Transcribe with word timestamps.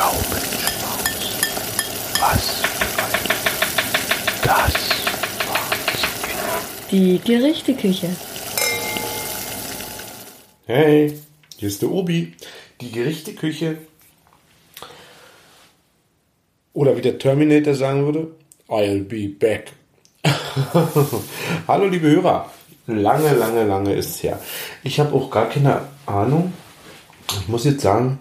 Pflaumenschmaus. 0.00 1.42
Was 2.20 2.62
das 4.42 4.74
Die 6.90 7.20
Gerichteküche. 7.22 8.08
Hey, 10.64 11.18
hier 11.58 11.68
ist 11.68 11.82
der 11.82 11.90
Obi. 11.90 12.32
Die 12.80 12.90
Gerichteküche. 12.90 13.76
Oder 16.72 16.96
wie 16.96 17.02
der 17.02 17.18
Terminator 17.18 17.74
sagen 17.74 18.06
würde, 18.06 18.28
I'll 18.68 19.04
be 19.04 19.28
back. 19.28 19.72
Hallo 21.68 21.86
liebe 21.86 22.08
Hörer. 22.08 22.50
Lange, 22.86 23.34
lange, 23.34 23.64
lange 23.64 23.94
ist 23.94 24.08
es 24.08 24.22
her. 24.22 24.40
Ich 24.82 24.98
habe 24.98 25.14
auch 25.14 25.30
gar 25.30 25.50
keine 25.50 25.82
Ahnung. 26.06 26.54
Ich 27.42 27.48
muss 27.48 27.64
jetzt 27.64 27.82
sagen, 27.82 28.18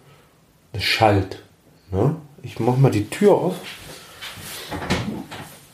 es 0.73 0.84
schallt. 0.84 1.41
Ne? 1.92 2.16
Ich 2.43 2.60
mache 2.60 2.79
mal 2.79 2.92
die 2.92 3.10
Tür 3.10 3.34
auf. 3.34 3.56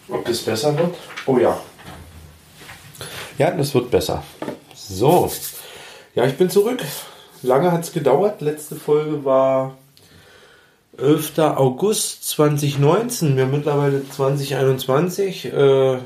Ob 0.09 0.25
das 0.25 0.39
besser 0.39 0.77
wird? 0.77 0.95
Oh 1.25 1.37
ja. 1.37 1.59
Ja, 3.37 3.51
das 3.51 3.73
wird 3.73 3.91
besser. 3.91 4.23
So. 4.73 5.31
Ja, 6.13 6.25
ich 6.25 6.37
bin 6.37 6.49
zurück. 6.49 6.81
Lange 7.41 7.71
hat 7.71 7.83
es 7.83 7.91
gedauert. 7.91 8.41
Letzte 8.41 8.75
Folge 8.75 9.25
war 9.25 9.77
11. 10.97 11.39
August 11.39 12.27
2019. 12.29 13.35
Wir 13.35 13.43
haben 13.43 13.51
mittlerweile 13.51 14.07
2021. 14.07 15.45
Äh, 15.45 15.97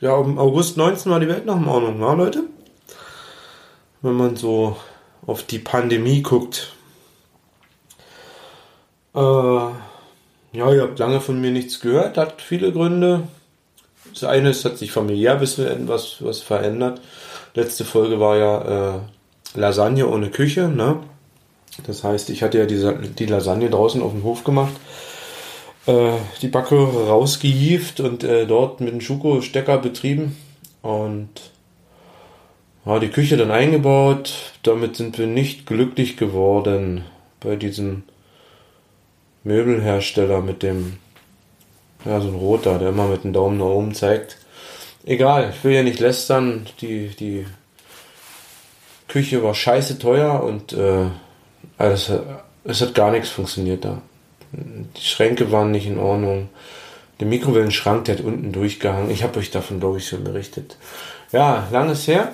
ja, 0.00 0.20
im 0.20 0.38
August 0.38 0.76
19 0.76 1.12
war 1.12 1.20
die 1.20 1.28
Welt 1.28 1.46
noch 1.46 1.56
in 1.56 1.68
Ordnung, 1.68 2.00
war 2.00 2.16
Leute? 2.16 2.42
Wenn 4.00 4.14
man 4.14 4.34
so 4.34 4.76
auf 5.26 5.44
die 5.44 5.60
Pandemie 5.60 6.22
guckt. 6.22 6.72
Äh, 9.14 9.18
ja, 9.18 10.72
ihr 10.72 10.82
habt 10.82 10.98
lange 10.98 11.20
von 11.20 11.40
mir 11.40 11.50
nichts 11.50 11.80
gehört, 11.80 12.16
hat 12.18 12.42
viele 12.42 12.72
Gründe. 12.72 13.22
Das 14.12 14.24
eine 14.24 14.50
ist, 14.50 14.64
hat 14.64 14.78
sich 14.78 14.92
familiär 14.92 15.34
ein 15.34 15.40
bisschen 15.40 15.66
etwas 15.66 16.16
was 16.20 16.40
verändert. 16.40 17.00
Letzte 17.54 17.84
Folge 17.84 18.20
war 18.20 18.36
ja 18.36 18.96
äh, 18.96 18.98
Lasagne 19.54 20.06
ohne 20.08 20.30
Küche, 20.30 20.68
ne? 20.68 21.00
Das 21.86 22.04
heißt, 22.04 22.30
ich 22.30 22.42
hatte 22.42 22.58
ja 22.58 22.66
die, 22.66 23.08
die 23.18 23.26
Lasagne 23.26 23.70
draußen 23.70 24.02
auf 24.02 24.12
dem 24.12 24.24
Hof 24.24 24.44
gemacht, 24.44 24.74
äh, 25.86 26.12
die 26.42 26.48
Backe 26.48 26.76
rausgehieft 26.76 28.00
und 28.00 28.24
äh, 28.24 28.46
dort 28.46 28.80
mit 28.80 28.92
dem 28.92 29.00
Schuko-Stecker 29.00 29.78
betrieben 29.78 30.36
und 30.82 31.30
ja, 32.84 32.98
die 32.98 33.08
Küche 33.08 33.36
dann 33.36 33.50
eingebaut. 33.50 34.34
Damit 34.62 34.96
sind 34.96 35.18
wir 35.18 35.26
nicht 35.26 35.66
glücklich 35.66 36.16
geworden 36.16 37.04
bei 37.40 37.56
diesem 37.56 38.02
Möbelhersteller 39.44 40.40
mit 40.40 40.62
dem, 40.62 40.98
ja, 42.04 42.20
so 42.20 42.28
ein 42.28 42.34
roter, 42.34 42.78
der 42.78 42.90
immer 42.90 43.08
mit 43.08 43.24
dem 43.24 43.32
Daumen 43.32 43.58
nach 43.58 43.66
oben 43.66 43.94
zeigt. 43.94 44.38
Egal, 45.04 45.52
ich 45.54 45.64
will 45.64 45.72
ja 45.72 45.82
nicht 45.82 46.00
lästern. 46.00 46.66
Die, 46.80 47.08
die 47.08 47.46
Küche 49.08 49.42
war 49.42 49.54
scheiße 49.54 49.98
teuer 49.98 50.42
und 50.42 50.72
äh, 50.72 51.06
alles, 51.76 52.12
es 52.64 52.80
hat 52.80 52.94
gar 52.94 53.10
nichts 53.10 53.30
funktioniert 53.30 53.84
da. 53.84 54.00
Die 54.52 55.04
Schränke 55.04 55.50
waren 55.50 55.70
nicht 55.70 55.86
in 55.86 55.98
Ordnung. 55.98 56.48
Der 57.20 57.26
Mikrowellenschrank, 57.26 58.04
der 58.04 58.18
hat 58.18 58.24
unten 58.24 58.52
durchgehangen. 58.52 59.10
Ich 59.10 59.22
habe 59.22 59.38
euch 59.38 59.50
davon, 59.50 59.80
glaube 59.80 59.98
ich, 59.98 60.08
schon 60.08 60.24
berichtet. 60.24 60.76
Ja, 61.32 61.66
langes 61.70 62.06
her. 62.06 62.32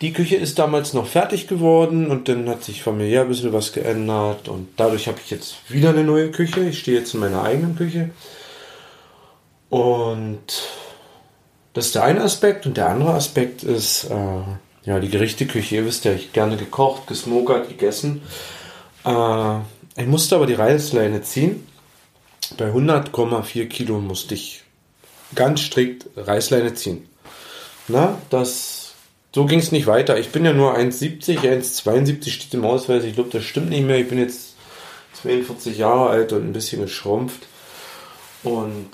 Die 0.00 0.12
Küche 0.12 0.36
ist 0.36 0.58
damals 0.58 0.92
noch 0.92 1.06
fertig 1.06 1.46
geworden 1.46 2.10
und 2.10 2.28
dann 2.28 2.48
hat 2.48 2.64
sich 2.64 2.82
familiär 2.82 3.22
ein 3.22 3.28
bisschen 3.28 3.52
was 3.52 3.72
geändert 3.72 4.48
und 4.48 4.68
dadurch 4.76 5.06
habe 5.06 5.18
ich 5.24 5.30
jetzt 5.30 5.56
wieder 5.68 5.90
eine 5.90 6.04
neue 6.04 6.30
Küche. 6.30 6.68
Ich 6.68 6.80
stehe 6.80 6.98
jetzt 6.98 7.14
in 7.14 7.20
meiner 7.20 7.42
eigenen 7.42 7.76
Küche. 7.76 8.10
Und 9.70 10.42
das 11.72 11.86
ist 11.86 11.94
der 11.94 12.04
eine 12.04 12.22
Aspekt 12.22 12.66
und 12.66 12.76
der 12.76 12.88
andere 12.88 13.14
Aspekt 13.14 13.62
ist, 13.62 14.04
äh, 14.04 14.42
ja, 14.84 15.00
die 15.00 15.08
Gerichteküche. 15.08 15.76
Ihr 15.76 15.86
wisst 15.86 16.04
ja, 16.04 16.12
ich 16.12 16.32
gerne 16.32 16.56
gekocht, 16.56 17.06
gesmokert, 17.06 17.68
gegessen. 17.68 18.22
Äh, 19.04 19.58
ich 19.96 20.06
musste 20.06 20.36
aber 20.36 20.46
die 20.46 20.54
Reißleine 20.54 21.22
ziehen. 21.22 21.66
Bei 22.58 22.70
100,4 22.70 23.66
Kilo 23.66 23.98
musste 24.00 24.34
ich 24.34 24.62
ganz 25.34 25.60
strikt 25.60 26.06
Reißleine 26.16 26.74
ziehen. 26.74 27.08
Na, 27.88 28.18
das, 28.30 28.83
so 29.34 29.46
ging 29.46 29.58
es 29.58 29.72
nicht 29.72 29.88
weiter. 29.88 30.16
Ich 30.16 30.30
bin 30.30 30.44
ja 30.44 30.52
nur 30.52 30.78
1,70, 30.78 31.40
1,72 31.40 32.30
steht 32.30 32.54
im 32.54 32.64
Ausweis. 32.64 33.02
Ich 33.02 33.14
glaube, 33.14 33.30
das 33.32 33.42
stimmt 33.42 33.70
nicht 33.70 33.84
mehr. 33.84 33.98
Ich 33.98 34.08
bin 34.08 34.18
jetzt 34.18 34.54
42 35.14 35.76
Jahre 35.76 36.08
alt 36.08 36.32
und 36.32 36.46
ein 36.46 36.52
bisschen 36.52 36.82
geschrumpft. 36.82 37.48
Und 38.44 38.90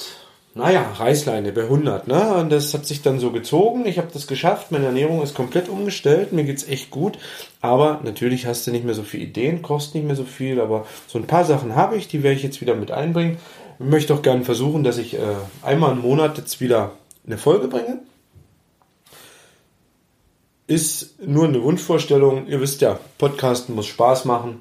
naja, 0.55 0.93
Reißleine 0.97 1.53
bei 1.53 1.65
100, 1.65 2.09
ne? 2.09 2.35
Und 2.37 2.51
das 2.51 2.73
hat 2.73 2.87
sich 2.87 3.03
dann 3.03 3.21
so 3.21 3.33
gezogen. 3.33 3.85
Ich 3.85 3.99
habe 3.99 4.09
das 4.11 4.27
geschafft. 4.27 4.73
Meine 4.73 4.87
Ernährung 4.87 5.23
ist 5.23 5.35
komplett 5.35 5.69
umgestellt. 5.69 6.33
Mir 6.33 6.45
geht's 6.45 6.67
echt 6.67 6.91
gut. 6.91 7.19
Aber 7.61 8.01
natürlich 8.03 8.47
hast 8.47 8.67
du 8.67 8.71
nicht 8.71 8.87
mehr 8.87 8.95
so 8.95 9.03
viele 9.03 9.25
Ideen, 9.25 9.61
kostet 9.61 9.97
nicht 9.97 10.07
mehr 10.07 10.17
so 10.17 10.25
viel. 10.25 10.59
Aber 10.59 10.87
so 11.07 11.19
ein 11.19 11.27
paar 11.27 11.45
Sachen 11.45 11.77
habe 11.77 11.99
ich, 11.99 12.09
die 12.09 12.23
werde 12.23 12.37
ich 12.37 12.43
jetzt 12.43 12.63
wieder 12.63 12.75
mit 12.75 12.91
einbringen. 12.91 13.37
Ich 13.79 13.85
möchte 13.85 14.15
auch 14.15 14.23
gerne 14.23 14.45
versuchen, 14.45 14.85
dass 14.85 14.97
ich 14.97 15.15
äh, 15.15 15.19
einmal 15.61 15.93
im 15.93 16.01
Monat 16.01 16.39
jetzt 16.39 16.63
wieder 16.63 16.93
eine 17.27 17.37
Folge 17.37 17.69
bringe. 17.69 17.99
Ist 20.71 21.21
nur 21.21 21.47
eine 21.47 21.63
Wunschvorstellung. 21.63 22.47
Ihr 22.47 22.61
wisst 22.61 22.81
ja, 22.81 22.99
Podcasten 23.19 23.75
muss 23.75 23.87
Spaß 23.87 24.25
machen. 24.25 24.61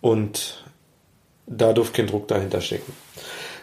Und 0.00 0.64
da 1.46 1.72
darf 1.72 1.92
kein 1.92 2.06
Druck 2.06 2.28
dahinter 2.28 2.60
stecken 2.60 2.92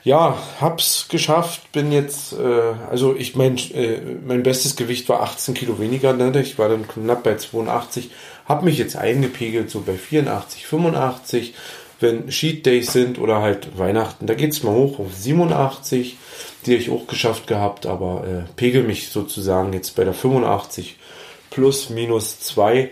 ja, 0.07 0.37
hab's 0.61 1.07
geschafft, 1.09 1.73
bin 1.73 1.91
jetzt, 1.91 2.31
äh, 2.31 2.73
also 2.89 3.13
ich 3.13 3.35
mein, 3.35 3.57
äh, 3.73 3.99
mein 4.25 4.41
bestes 4.41 4.77
Gewicht 4.77 5.09
war 5.09 5.21
18 5.21 5.53
Kilo 5.53 5.79
weniger, 5.79 6.13
ne? 6.13 6.31
ich 6.39 6.57
war 6.57 6.69
dann 6.69 6.87
knapp 6.87 7.23
bei 7.23 7.35
82, 7.35 8.11
hab 8.45 8.63
mich 8.63 8.77
jetzt 8.77 8.95
eingepegelt, 8.95 9.69
so 9.69 9.81
bei 9.81 9.95
84, 9.95 10.65
85, 10.65 11.55
wenn 11.99 12.31
Sheet 12.31 12.65
Days 12.65 12.93
sind 12.93 13.19
oder 13.19 13.41
halt 13.41 13.77
Weihnachten, 13.77 14.27
da 14.27 14.33
geht's 14.33 14.63
mal 14.63 14.71
hoch 14.71 14.99
auf 14.99 15.13
87, 15.13 16.15
die 16.65 16.75
ich 16.75 16.89
auch 16.89 17.07
geschafft 17.07 17.45
gehabt, 17.45 17.85
aber 17.85 18.23
äh, 18.25 18.49
pegel 18.55 18.83
mich 18.83 19.09
sozusagen 19.09 19.73
jetzt 19.73 19.97
bei 19.97 20.05
der 20.05 20.13
85 20.13 20.95
plus 21.57 21.89
minus 21.89 22.39
2 22.41 22.91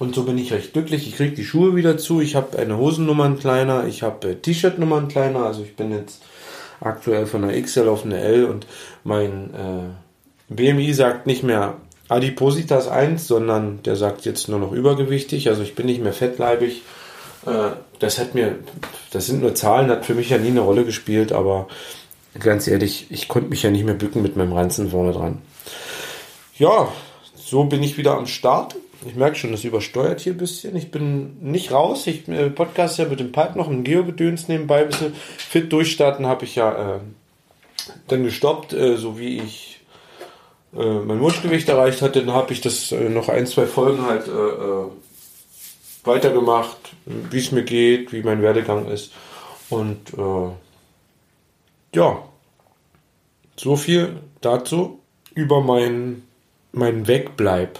und 0.00 0.12
so 0.12 0.24
bin 0.24 0.36
ich 0.36 0.52
recht 0.52 0.72
glücklich. 0.72 1.06
Ich 1.06 1.14
kriege 1.14 1.36
die 1.36 1.44
Schuhe 1.44 1.76
wieder 1.76 1.96
zu. 1.96 2.20
Ich 2.20 2.34
habe 2.34 2.58
eine 2.58 2.76
Hosennummern 2.76 3.38
kleiner. 3.38 3.86
Ich 3.86 4.02
habe 4.02 4.30
äh, 4.30 4.34
T-Shirt-Nummern 4.34 5.06
kleiner. 5.06 5.44
Also 5.44 5.62
ich 5.62 5.76
bin 5.76 5.92
jetzt 5.92 6.22
aktuell 6.80 7.26
von 7.26 7.42
der 7.42 7.60
XL 7.62 7.88
auf 7.88 8.04
eine 8.04 8.18
L 8.18 8.46
und 8.46 8.66
mein 9.04 9.54
äh, 9.54 10.52
BMI 10.52 10.92
sagt 10.92 11.28
nicht 11.28 11.44
mehr 11.44 11.76
Adipositas 12.08 12.88
1, 12.88 13.28
sondern 13.28 13.80
der 13.84 13.94
sagt 13.94 14.24
jetzt 14.24 14.48
nur 14.48 14.58
noch 14.58 14.72
übergewichtig. 14.72 15.48
Also 15.48 15.62
ich 15.62 15.76
bin 15.76 15.86
nicht 15.86 16.02
mehr 16.02 16.12
fettleibig. 16.12 16.82
Äh, 17.46 17.70
das 18.00 18.18
hat 18.18 18.34
mir, 18.34 18.56
das 19.12 19.26
sind 19.26 19.40
nur 19.40 19.54
Zahlen, 19.54 19.88
hat 19.88 20.04
für 20.04 20.14
mich 20.14 20.30
ja 20.30 20.38
nie 20.38 20.48
eine 20.48 20.60
Rolle 20.60 20.84
gespielt, 20.84 21.30
aber 21.30 21.68
ganz 22.40 22.66
ehrlich, 22.66 23.06
ich 23.10 23.28
konnte 23.28 23.50
mich 23.50 23.62
ja 23.62 23.70
nicht 23.70 23.84
mehr 23.84 23.94
bücken 23.94 24.22
mit 24.22 24.34
meinem 24.34 24.52
Ranzen 24.52 24.90
vorne 24.90 25.12
dran. 25.12 25.38
Ja, 26.56 26.88
so 27.48 27.64
bin 27.64 27.82
ich 27.82 27.96
wieder 27.96 28.14
am 28.14 28.26
Start. 28.26 28.76
Ich 29.06 29.14
merke 29.14 29.36
schon, 29.36 29.52
das 29.52 29.64
übersteuert 29.64 30.20
hier 30.20 30.34
ein 30.34 30.38
bisschen. 30.38 30.76
Ich 30.76 30.90
bin 30.90 31.38
nicht 31.40 31.72
raus. 31.72 32.06
Ich 32.06 32.28
äh, 32.28 32.50
podcast 32.50 32.98
ja 32.98 33.06
mit 33.06 33.20
dem 33.20 33.32
Pipe 33.32 33.56
noch 33.56 33.68
im 33.68 33.84
Geo-Gedöns 33.84 34.48
nebenbei 34.48 34.82
ein 34.82 34.88
bisschen 34.88 35.14
fit 35.14 35.72
durchstarten 35.72 36.26
habe 36.26 36.44
ich 36.44 36.56
ja 36.56 36.96
äh, 36.96 37.00
dann 38.08 38.24
gestoppt, 38.24 38.74
äh, 38.74 38.96
so 38.96 39.18
wie 39.18 39.38
ich 39.38 39.80
äh, 40.76 40.98
mein 40.98 41.20
Wunschgewicht 41.20 41.68
erreicht 41.68 42.02
hatte. 42.02 42.22
Dann 42.22 42.34
habe 42.34 42.52
ich 42.52 42.60
das 42.60 42.92
äh, 42.92 43.08
noch 43.08 43.30
ein, 43.30 43.46
zwei 43.46 43.66
Folgen 43.66 44.04
halt 44.04 44.28
äh, 44.28 46.04
weitergemacht, 46.04 46.76
wie 47.06 47.38
es 47.38 47.52
mir 47.52 47.62
geht, 47.62 48.12
wie 48.12 48.22
mein 48.22 48.42
Werdegang 48.42 48.88
ist. 48.88 49.12
Und 49.70 50.12
ja, 51.94 52.22
so 53.56 53.76
viel 53.76 54.16
dazu 54.40 55.00
über 55.34 55.60
mein, 55.60 56.22
mein 56.72 57.06
Wegbleib 57.06 57.78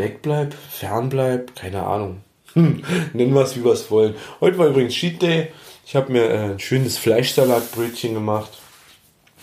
wegbleib, 0.00 0.54
fernbleib, 0.54 1.54
keine 1.54 1.84
Ahnung. 1.84 2.22
Hm, 2.54 2.82
nennen 3.12 3.34
wir 3.34 3.42
es, 3.42 3.56
wie 3.56 3.64
wir 3.64 3.72
es 3.72 3.90
wollen. 3.90 4.14
Heute 4.40 4.58
war 4.58 4.66
übrigens 4.66 4.94
Cheat 4.94 5.22
Day. 5.22 5.48
Ich 5.86 5.94
habe 5.94 6.10
mir 6.10 6.30
äh, 6.30 6.38
ein 6.52 6.58
schönes 6.58 6.98
Fleischsalatbrötchen 6.98 8.14
gemacht. 8.14 8.50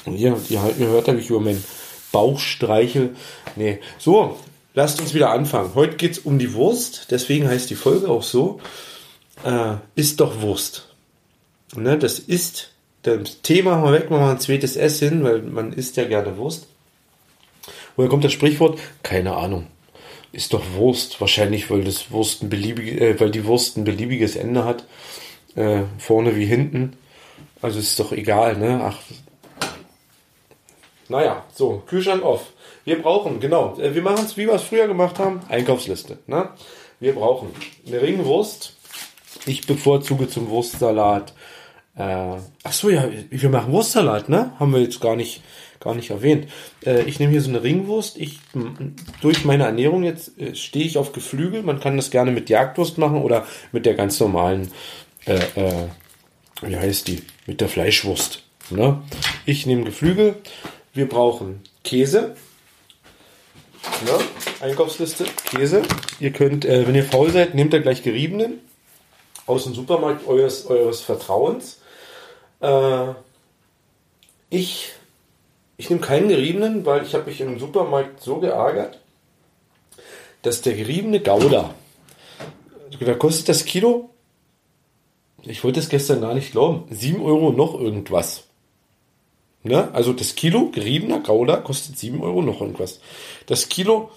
Und 0.05 0.13
hier, 0.13 0.37
ihr, 0.49 0.75
ihr 0.77 0.87
hört, 0.87 1.07
habe 1.07 1.19
ich 1.19 1.29
über 1.29 1.39
meinen 1.39 1.63
Bauch 2.11 2.39
streichel. 2.39 3.15
Nee, 3.55 3.79
so, 3.97 4.37
lasst 4.73 4.99
uns 4.99 5.13
wieder 5.13 5.29
anfangen. 5.29 5.75
Heute 5.75 5.95
geht 5.95 6.13
es 6.13 6.19
um 6.19 6.39
die 6.39 6.53
Wurst. 6.53 7.11
Deswegen 7.11 7.47
heißt 7.47 7.69
die 7.69 7.75
Folge 7.75 8.09
auch 8.09 8.23
so. 8.23 8.59
Äh, 9.43 9.75
ist 9.95 10.19
doch 10.19 10.41
Wurst. 10.41 10.95
Ne, 11.75 11.97
das 11.97 12.19
ist 12.19 12.71
das 13.03 13.41
Thema 13.41 13.83
wir 13.83 13.91
weg, 13.91 14.09
machen 14.09 14.23
wir 14.23 14.31
ein 14.31 14.39
zweites 14.39 14.75
S 14.75 14.99
hin, 14.99 15.23
weil 15.23 15.41
man 15.41 15.71
isst 15.71 15.97
ja 15.97 16.05
gerne 16.05 16.37
Wurst. 16.37 16.67
Woher 17.97 18.09
kommt 18.09 18.23
das 18.23 18.31
Sprichwort? 18.31 18.79
Keine 19.03 19.35
Ahnung 19.35 19.67
ist 20.31 20.53
doch 20.53 20.63
Wurst. 20.75 21.19
Wahrscheinlich, 21.19 21.69
weil 21.69 21.83
das 21.83 22.11
Wurst 22.11 22.43
ein 22.43 22.49
beliebig, 22.49 23.01
äh, 23.01 23.19
weil 23.19 23.31
die 23.31 23.45
Wurst 23.45 23.77
ein 23.77 23.83
beliebiges 23.83 24.35
Ende 24.35 24.63
hat. 24.63 24.85
äh, 25.55 25.83
vorne 25.97 26.35
wie 26.35 26.45
hinten. 26.45 26.95
Also 27.63 27.79
ist 27.79 27.99
doch 27.99 28.11
egal, 28.11 28.57
ne? 28.57 28.79
Ach. 28.83 28.97
Naja, 31.09 31.45
so, 31.51 31.81
Kühlschrank 31.87 32.23
off. 32.23 32.53
Wir 32.85 33.01
brauchen, 33.01 33.39
genau, 33.39 33.75
äh, 33.79 33.95
wir 33.95 34.03
machen 34.03 34.25
es, 34.25 34.37
wie 34.37 34.45
wir 34.45 34.53
es 34.53 34.61
früher 34.61 34.87
gemacht 34.87 35.17
haben, 35.17 35.41
Einkaufsliste. 35.49 36.19
Ne? 36.27 36.49
Wir 36.99 37.15
brauchen 37.15 37.49
eine 37.87 38.01
Ringwurst. 38.01 38.75
Ich 39.47 39.65
bevorzuge 39.65 40.29
zum 40.29 40.49
Wurstsalat. 40.49 41.33
Äh, 41.95 42.35
ach 42.63 42.71
so, 42.71 42.91
ja, 42.91 43.09
wir 43.31 43.49
machen 43.49 43.71
Wurstsalat, 43.73 44.29
ne? 44.29 44.53
Haben 44.59 44.73
wir 44.73 44.81
jetzt 44.81 45.01
gar 45.01 45.15
nicht, 45.15 45.41
gar 45.79 45.95
nicht 45.95 46.09
erwähnt. 46.09 46.47
Äh, 46.85 47.03
ich 47.03 47.19
nehme 47.19 47.31
hier 47.31 47.41
so 47.41 47.49
eine 47.49 47.63
Ringwurst. 47.63 48.17
Ich, 48.17 48.39
durch 49.21 49.45
meine 49.45 49.65
Ernährung 49.65 50.03
jetzt 50.03 50.39
äh, 50.39 50.55
stehe 50.55 50.85
ich 50.85 50.97
auf 50.97 51.13
Geflügel. 51.13 51.63
Man 51.63 51.79
kann 51.79 51.97
das 51.97 52.11
gerne 52.11 52.31
mit 52.31 52.49
Jagdwurst 52.49 52.97
machen 52.97 53.21
oder 53.21 53.45
mit 53.71 53.85
der 53.85 53.93
ganz 53.93 54.19
normalen, 54.19 54.71
äh, 55.25 55.35
äh, 55.55 55.87
wie 56.61 56.77
heißt 56.77 57.07
die? 57.07 57.23
Mit 57.45 57.61
der 57.61 57.69
Fleischwurst. 57.69 58.43
Ne? 58.69 59.01
Ich 59.45 59.65
nehme 59.65 59.83
Geflügel. 59.83 60.35
Wir 60.93 61.07
brauchen 61.07 61.61
Käse. 61.83 62.35
Ne? 64.05 64.19
Einkaufsliste, 64.59 65.25
Käse. 65.45 65.83
Ihr 66.19 66.31
könnt, 66.31 66.65
äh, 66.65 66.87
wenn 66.87 66.95
ihr 66.95 67.05
faul 67.05 67.31
seid, 67.31 67.55
nehmt 67.55 67.73
ihr 67.73 67.79
gleich 67.79 68.03
geriebenen 68.03 68.59
aus 69.45 69.63
dem 69.63 69.73
Supermarkt 69.73 70.27
eures, 70.27 70.67
eures 70.67 71.01
Vertrauens. 71.01 71.79
Äh, 72.59 73.13
ich 74.49 74.93
ich 75.77 75.89
nehme 75.89 76.01
keinen 76.01 76.27
geriebenen, 76.27 76.85
weil 76.85 77.03
ich 77.03 77.13
habe 77.13 77.29
mich 77.29 77.39
im 77.39 77.59
Supermarkt 77.59 78.21
so 78.21 78.39
geärgert, 78.39 78.99
dass 80.41 80.61
der 80.61 80.73
geriebene 80.73 81.19
Gouda, 81.19 81.73
da 82.99 83.13
kostet 83.13 83.49
das 83.49 83.65
Kilo, 83.65 84.09
ich 85.43 85.63
wollte 85.63 85.79
es 85.79 85.89
gestern 85.89 86.21
gar 86.21 86.33
nicht 86.33 86.51
glauben, 86.51 86.83
7 86.89 87.21
Euro 87.21 87.51
noch 87.51 87.79
irgendwas. 87.79 88.43
Ne? 89.63 89.89
Also 89.93 90.13
das 90.13 90.35
Kilo 90.35 90.69
geriebener 90.71 91.19
Gouda 91.19 91.57
kostet 91.57 91.97
7 91.97 92.21
Euro 92.21 92.41
noch 92.41 92.61
irgendwas. 92.61 92.99
Das 93.45 93.69
Kilo 93.69 94.11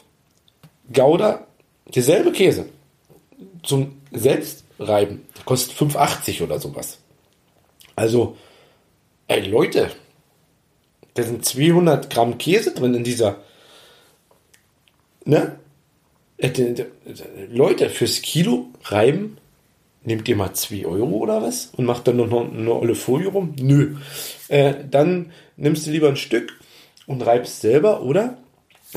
Gouda, 0.92 1.46
derselbe 1.94 2.32
Käse, 2.32 2.66
zum 3.62 4.00
Selbstreiben, 4.12 5.26
kostet 5.44 5.76
5,80 5.76 6.42
oder 6.42 6.58
sowas. 6.58 6.98
Also, 7.96 8.36
ey 9.28 9.46
Leute, 9.46 9.90
da 11.14 11.22
sind 11.22 11.44
200 11.44 12.10
Gramm 12.10 12.38
Käse 12.38 12.72
drin 12.72 12.94
in 12.94 13.04
dieser. 13.04 13.36
Ne? 15.24 15.56
Äh, 16.38 16.84
Leute, 17.50 17.90
fürs 17.90 18.22
Kilo 18.22 18.68
reiben 18.84 19.36
nehmt 20.02 20.28
ihr 20.28 20.36
mal 20.36 20.54
2 20.54 20.86
Euro 20.86 21.16
oder 21.16 21.42
was 21.42 21.72
und 21.76 21.84
macht 21.84 22.08
dann 22.08 22.16
noch 22.16 22.30
eine 22.30 22.72
olle 22.72 22.94
Folie 22.94 23.28
rum? 23.28 23.54
Nö. 23.60 23.96
Äh, 24.48 24.74
dann 24.90 25.32
nimmst 25.56 25.86
du 25.86 25.90
lieber 25.90 26.08
ein 26.08 26.16
Stück 26.16 26.58
und 27.06 27.22
reibst 27.22 27.60
selber 27.60 28.02
oder 28.02 28.38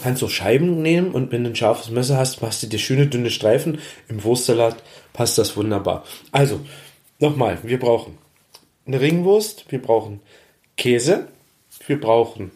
kannst 0.01 0.21
du 0.21 0.27
Scheiben 0.27 0.81
nehmen 0.81 1.12
und 1.12 1.31
wenn 1.31 1.44
du 1.44 1.51
ein 1.51 1.56
scharfes 1.56 1.92
Messer 1.92 2.18
hast, 2.18 2.42
machst 2.42 2.63
du 2.63 2.68
dir 2.68 2.80
schöne 2.80 3.07
dünne 3.07 3.30
Streifen. 3.30 3.80
Im 4.07 4.24
Wurstsalat 4.24 4.81
passt 5.12 5.38
das 5.38 5.56
wunderbar. 5.56 6.04
Also, 6.31 6.62
nochmal, 7.19 7.59
wir 7.63 7.80
brauchen 7.80 8.18
eine 8.86 9.00
Ringwurst, 9.00 9.66
wir 9.69 9.81
brauchen 9.81 10.21
Käse, 10.77 11.27
wir 11.88 12.00
brauchen 12.00 12.51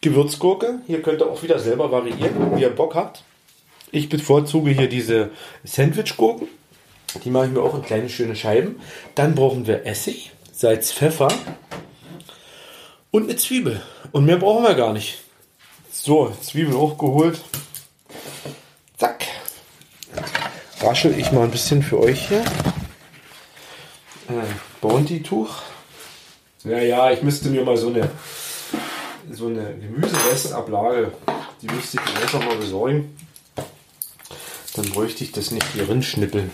Gewürzgurke. 0.00 0.80
Hier 0.86 1.02
könnt 1.02 1.20
ihr 1.20 1.28
auch 1.28 1.42
wieder 1.42 1.58
selber 1.58 1.90
variieren, 1.90 2.56
wie 2.56 2.62
ihr 2.62 2.70
Bock 2.70 2.94
habt. 2.94 3.24
Ich 3.90 4.08
bevorzuge 4.08 4.70
hier 4.70 4.88
diese 4.88 5.30
Sandwichgurken. 5.64 6.48
Die 7.24 7.30
mache 7.30 7.46
ich 7.46 7.52
mir 7.52 7.62
auch 7.62 7.74
in 7.74 7.82
kleine 7.82 8.08
schöne 8.08 8.36
Scheiben. 8.36 8.80
Dann 9.14 9.34
brauchen 9.34 9.66
wir 9.66 9.86
Essig, 9.86 10.32
Salz, 10.52 10.92
Pfeffer 10.92 11.28
und 13.10 13.24
eine 13.24 13.36
Zwiebel. 13.36 13.80
Und 14.12 14.26
mehr 14.26 14.36
brauchen 14.36 14.64
wir 14.64 14.74
gar 14.74 14.92
nicht. 14.92 15.22
So, 15.90 16.32
Zwiebel 16.42 16.74
hochgeholt. 16.74 17.40
Zack. 18.98 19.26
Raschel 20.80 21.18
ich 21.18 21.32
mal 21.32 21.44
ein 21.44 21.50
bisschen 21.50 21.82
für 21.82 21.98
euch 21.98 22.28
hier. 22.28 22.44
Äh, 24.28 24.44
Bounty-Tuch. 24.80 25.62
Ja, 26.64 26.78
ja, 26.78 27.10
ich 27.12 27.22
müsste 27.22 27.50
mir 27.50 27.62
mal 27.62 27.76
so 27.76 27.88
eine, 27.88 28.10
so 29.30 29.46
eine 29.46 29.74
Gemüserestablage, 29.76 31.12
die 31.62 31.66
müsste 31.68 31.98
ich 31.98 32.14
mir 32.14 32.20
einfach 32.20 32.44
mal 32.44 32.56
besorgen. 32.56 33.16
Dann 34.74 34.90
bräuchte 34.90 35.24
ich 35.24 35.32
das 35.32 35.50
nicht 35.52 35.66
hier 35.72 35.88
rinschnippeln. 35.88 36.50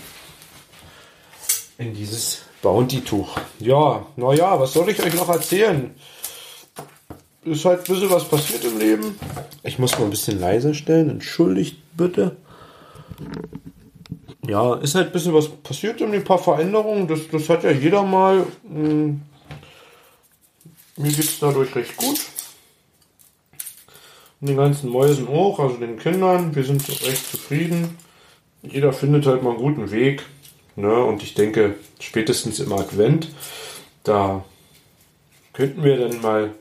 In 1.77 1.93
dieses 1.93 2.43
Bounty-Tuch. 2.61 3.37
Ja, 3.59 4.05
naja, 4.15 4.59
was 4.59 4.73
soll 4.73 4.89
ich 4.89 5.01
euch 5.01 5.13
noch 5.15 5.29
erzählen? 5.29 5.93
Ist 7.43 7.65
halt 7.65 7.79
ein 7.79 7.93
bisschen 7.93 8.09
was 8.09 8.25
passiert 8.25 8.63
im 8.63 8.79
Leben. 8.79 9.19
Ich 9.63 9.77
muss 9.77 9.97
mal 9.97 10.05
ein 10.05 10.09
bisschen 10.09 10.39
leiser 10.39 10.73
stellen. 10.73 11.09
Entschuldigt 11.09 11.77
bitte. 11.95 12.37
Ja, 14.47 14.75
ist 14.75 14.95
halt 14.95 15.07
ein 15.07 15.11
bisschen 15.11 15.33
was 15.33 15.49
passiert 15.49 16.01
und 16.01 16.13
ein 16.13 16.23
paar 16.23 16.39
Veränderungen. 16.39 17.07
Das, 17.07 17.19
das 17.31 17.49
hat 17.49 17.63
ja 17.63 17.71
jeder 17.71 18.03
mal. 18.03 18.45
Mh, 18.63 18.89
hm, 18.89 19.21
mir 20.97 21.11
geht 21.11 21.25
es 21.25 21.39
dadurch 21.39 21.75
recht 21.75 21.97
gut. 21.97 22.19
Und 24.41 24.47
den 24.47 24.57
ganzen 24.57 24.89
Mäusen 24.89 25.27
auch, 25.27 25.59
also 25.59 25.77
den 25.77 25.97
Kindern. 25.97 26.55
Wir 26.55 26.63
sind 26.63 26.87
recht 26.89 27.29
zufrieden. 27.31 27.97
Jeder 28.61 28.93
findet 28.93 29.25
halt 29.25 29.43
mal 29.43 29.51
einen 29.51 29.59
guten 29.59 29.91
Weg. 29.91 30.23
Ne? 30.75 31.03
Und 31.03 31.23
ich 31.23 31.33
denke, 31.33 31.75
spätestens 31.99 32.59
im 32.59 32.73
Advent, 32.73 33.29
da 34.03 34.43
könnten 35.53 35.83
wir 35.83 35.97
dann 35.97 36.21
mal 36.21 36.51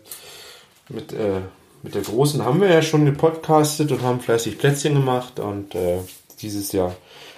mit, 0.89 1.13
äh, 1.13 1.41
mit 1.83 1.95
der 1.95 2.03
Großen 2.03 2.45
haben 2.45 2.61
wir 2.61 2.69
ja 2.69 2.83
schon 2.83 3.05
gepodcastet 3.05 3.91
und 3.91 4.03
haben 4.03 4.21
fleißig 4.21 4.59
Plätzchen 4.59 4.95
gemacht. 4.95 5.41
Und 5.41 5.75
äh, 5.75 5.99
dieses 6.41 6.73
Jahr 6.73 6.95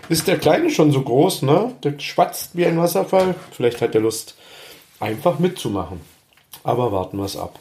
ist 0.09 0.29
der 0.29 0.39
Kleine 0.39 0.71
schon 0.71 0.93
so 0.93 1.03
groß, 1.03 1.43
ne? 1.43 1.75
Der 1.83 1.99
schwatzt 1.99 2.51
wie 2.55 2.67
ein 2.67 2.79
Wasserfall. 2.79 3.35
Vielleicht 3.53 3.81
hat 3.81 3.95
er 3.95 4.03
Lust, 4.03 4.37
einfach 5.01 5.39
mitzumachen. 5.39 6.16
Aber 6.67 6.91
warten 6.91 7.17
wir 7.17 7.27
es 7.27 7.37
ab. 7.37 7.61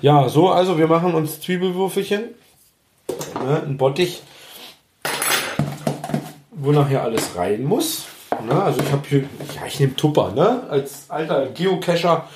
Ja, 0.00 0.28
so, 0.28 0.50
also 0.50 0.78
wir 0.78 0.86
machen 0.86 1.16
uns 1.16 1.40
Zwiebelwürfelchen. 1.40 2.26
Ne, 3.44 3.62
ein 3.66 3.76
Bottich, 3.76 4.22
wo 6.52 6.70
nachher 6.70 7.02
alles 7.02 7.34
rein 7.34 7.64
muss. 7.64 8.06
Ne, 8.46 8.62
also 8.62 8.80
ich 8.80 8.92
habe 8.92 9.02
hier, 9.08 9.24
ja, 9.56 9.66
ich 9.66 9.80
nehme 9.80 9.96
Tupper, 9.96 10.30
ne? 10.30 10.62
Als 10.70 11.10
alter 11.10 11.46
Geocacher. 11.46 12.28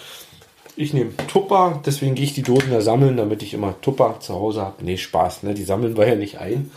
Ich 0.74 0.92
nehme 0.94 1.16
Tupper, 1.28 1.80
deswegen 1.86 2.16
gehe 2.16 2.24
ich 2.24 2.34
die 2.34 2.42
Dosen 2.42 2.72
da 2.72 2.80
sammeln, 2.80 3.16
damit 3.16 3.44
ich 3.44 3.54
immer 3.54 3.80
Tupper 3.80 4.16
zu 4.18 4.34
Hause 4.34 4.62
habe. 4.62 4.84
Nee, 4.84 4.96
Spaß, 4.96 5.44
ne? 5.44 5.54
Die 5.54 5.62
sammeln 5.62 5.96
wir 5.96 6.08
ja 6.08 6.16
nicht 6.16 6.38
ein. 6.38 6.72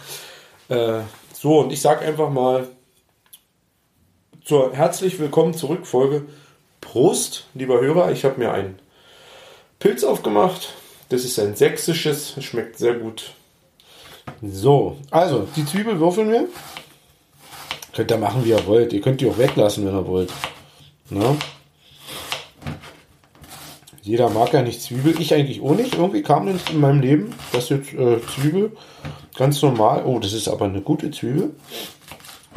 Äh, 0.70 1.00
so, 1.34 1.60
und 1.62 1.74
ich 1.74 1.82
sage 1.82 2.06
einfach 2.06 2.30
mal 2.30 2.68
zur 4.46 4.76
herzlich 4.76 5.18
willkommen 5.18 5.56
zurück 5.56 5.88
Folge. 5.88 6.26
Prost, 6.82 7.48
lieber 7.56 7.82
Hörer. 7.82 8.12
Ich 8.12 8.26
habe 8.26 8.38
mir 8.38 8.52
ein 8.52 8.78
Pilz 9.84 10.06
aufgemacht. 10.06 10.76
Das 11.10 11.26
ist 11.26 11.38
ein 11.40 11.58
sächsisches, 11.58 12.42
schmeckt 12.42 12.78
sehr 12.78 12.94
gut. 12.94 13.34
So, 14.42 14.96
also 15.12 15.46
die 15.58 15.66
Zwiebel 15.66 16.00
würfeln 16.00 16.32
wir. 16.32 16.48
Könnt 17.94 18.10
ihr 18.10 18.18
machen, 18.18 18.46
wie 18.46 18.52
ihr 18.52 18.66
wollt. 18.66 18.94
Ihr 18.94 19.02
könnt 19.02 19.20
die 19.20 19.30
auch 19.30 19.38
weglassen, 19.38 19.86
wenn 19.86 19.94
ihr 19.94 20.08
wollt. 20.08 20.32
Na? 21.10 21.36
Jeder 24.02 24.30
mag 24.30 24.54
ja 24.54 24.62
nicht 24.62 24.82
Zwiebel. 24.82 25.20
Ich 25.20 25.34
eigentlich 25.34 25.62
auch 25.62 25.76
nicht. 25.76 25.96
Irgendwie 25.96 26.24
kam 26.24 26.46
das 26.46 26.70
in 26.70 26.80
meinem 26.80 27.02
Leben, 27.02 27.36
dass 27.52 27.68
jetzt 27.68 27.92
äh, 27.92 28.22
Zwiebel 28.26 28.72
ganz 29.36 29.62
normal. 29.62 30.06
Oh, 30.06 30.18
das 30.18 30.32
ist 30.32 30.48
aber 30.48 30.64
eine 30.64 30.80
gute 30.80 31.12
Zwiebel. 31.12 31.54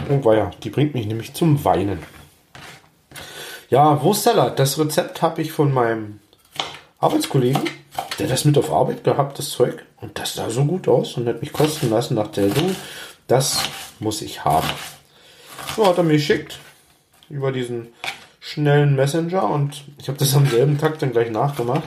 Und 0.09 0.25
war 0.25 0.37
ja, 0.37 0.53
die 0.63 0.71
bringt 0.71 0.95
mich 0.95 1.07
nämlich 1.07 1.35
zum 1.35 1.65
Weinen. 1.65 1.99
Ja, 3.69 4.01
Wurstsalat. 4.01 4.61
Das 4.61 4.79
Rezept 4.79 5.23
habe 5.23 5.43
ich 5.43 5.51
von 5.51 5.73
meinem 5.73 6.21
Arbeitskollegen, 7.07 7.63
der 8.19 8.27
das 8.27 8.45
mit 8.45 8.59
auf 8.59 8.73
Arbeit 8.73 9.05
gehabt, 9.05 9.39
das 9.39 9.51
Zeug. 9.51 9.85
Und 10.01 10.19
das 10.19 10.35
sah 10.35 10.51
so 10.51 10.65
gut 10.65 10.89
aus 10.89 11.17
und 11.17 11.29
hat 11.29 11.41
mich 11.41 11.53
kosten 11.53 11.89
lassen 11.89 12.17
nach 12.17 12.29
der 12.29 12.51
Sendung. 12.51 12.75
Das 13.29 13.61
muss 14.01 14.23
ich 14.23 14.45
haben. 14.45 14.69
So 15.77 15.87
hat 15.87 15.99
er 15.99 16.05
mir 16.05 16.15
geschickt 16.15 16.59
über 17.31 17.53
diesen 17.53 17.89
schnellen 18.41 18.97
Messenger 18.97 19.49
und 19.49 19.85
ich 20.01 20.09
habe 20.09 20.19
das 20.19 20.35
am 20.35 20.47
selben 20.47 20.79
Tag 20.79 20.99
dann 20.99 21.13
gleich 21.13 21.31
nachgemacht. 21.31 21.85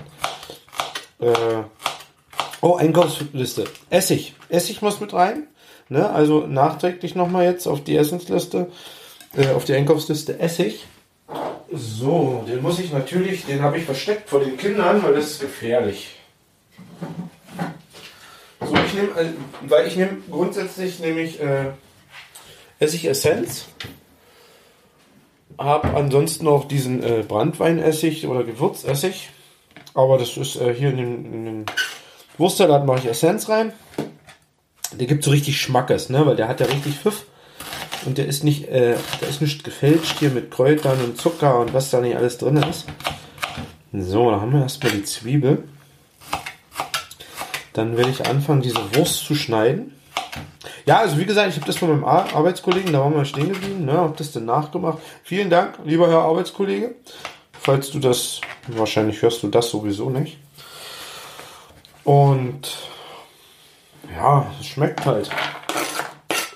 Äh, 1.20 1.64
oh, 2.62 2.76
Einkaufsliste. 2.76 3.66
Essig. 3.90 4.36
Essig 4.48 4.82
muss 4.82 5.02
mit 5.02 5.14
rein. 5.14 5.48
Ne? 5.90 6.10
Also 6.10 6.48
nachträglich 6.48 7.16
nochmal 7.16 7.46
jetzt 7.46 7.68
auf 7.68 7.84
die 7.84 7.98
Essensliste, 7.98 8.72
äh, 9.36 9.50
auf 9.50 9.66
die 9.66 9.74
Einkaufsliste 9.74 10.40
Essig. 10.40 10.86
So, 11.72 12.44
den 12.48 12.62
muss 12.62 12.80
ich 12.80 12.92
natürlich, 12.92 13.46
den 13.46 13.62
habe 13.62 13.78
ich 13.78 13.86
versteckt 13.86 14.30
vor 14.30 14.40
den 14.40 14.58
Kindern, 14.58 15.04
weil 15.04 15.14
das 15.14 15.32
ist 15.32 15.42
gefährlich. 15.42 16.16
So, 18.60 18.74
ich 18.76 18.94
nehme, 18.94 19.10
äh, 19.20 19.34
weil 19.62 19.88
ich 19.88 19.96
nehme 19.96 20.18
grundsätzlich 20.30 21.00
nämlich 21.00 21.40
äh, 21.40 21.72
Essig 22.80 23.06
Essenz. 23.06 23.68
habe 25.58 25.96
ansonsten 25.96 26.46
noch 26.46 26.68
diesen 26.68 27.04
äh, 27.04 27.24
Brandweinessig 27.28 28.26
oder 28.28 28.44
Gewürzessig. 28.44 29.30
Aber 29.94 30.18
das 30.18 30.38
ist 30.38 30.56
äh, 30.56 30.74
hier 30.74 30.90
in 30.90 30.98
den, 30.98 31.34
in 31.34 31.46
den 31.46 31.66
Wurstsalat 32.38 32.86
mache 32.86 33.00
ich 33.00 33.06
Essenz 33.06 33.50
rein. 33.50 33.74
Der 34.94 35.08
gibt 35.08 35.24
so 35.24 35.32
richtig 35.32 35.62
Schmackes, 35.62 36.10
ne? 36.10 36.26
Weil 36.26 36.36
der 36.36 36.48
hat 36.48 36.62
ja 36.62 36.66
richtig 36.66 36.96
Pfiff. 36.96 37.26
Und 38.06 38.18
der 38.18 38.28
ist 38.28 38.44
nicht, 38.44 38.70
äh, 38.70 38.96
der 39.22 39.30
ist 39.30 39.42
nicht 39.42 39.64
gefälscht 39.64 40.20
hier 40.20 40.30
mit 40.30 40.52
Kräutern 40.52 41.00
und 41.04 41.18
Zucker 41.18 41.60
und 41.60 41.74
was 41.74 41.90
da 41.90 42.00
nicht 42.00 42.16
alles 42.16 42.38
drin 42.38 42.58
ist. 42.58 42.86
So, 43.92 44.32
da 44.32 44.42
haben 44.42 44.54
wir 44.54 44.62
erstmal 44.62 44.94
die 44.94 45.04
Zwiebel. 45.04 45.64
Dann 47.74 47.98
werde 47.98 48.12
ich 48.12 48.28
anfangen, 48.28 48.62
diese 48.62 48.96
Wurst 48.96 49.26
zu 49.26 49.36
schneiden. 49.36 49.94
Ja, 50.86 51.00
also 51.00 51.18
wie 51.18 51.26
gesagt, 51.26 51.50
ich 51.50 51.56
habe 51.56 51.68
das 51.68 51.78
von 51.78 51.90
meinem 51.90 52.04
Arbeitskollegen, 52.04 52.94
da 52.94 53.00
waren 53.00 53.14
wir 53.14 53.26
stehen 53.26 53.50
geblieben, 53.50 53.86
ne, 53.86 53.94
habe 53.94 54.16
das 54.18 54.32
dann 54.32 54.46
nachgemacht. 54.46 54.98
Vielen 55.24 55.50
Dank, 55.50 55.80
lieber 55.86 56.10
Herr 56.10 56.20
Arbeitskollege. 56.20 56.96
Falls 57.62 57.92
du 57.92 58.00
das, 58.00 58.42
wahrscheinlich 58.68 59.22
hörst 59.22 59.44
du 59.44 59.50
das 59.50 59.70
sowieso 59.70 60.10
nicht. 60.10 60.38
Und 62.04 62.78
ja, 64.16 64.52
es 64.60 64.68
schmeckt 64.68 65.06
halt. 65.06 65.30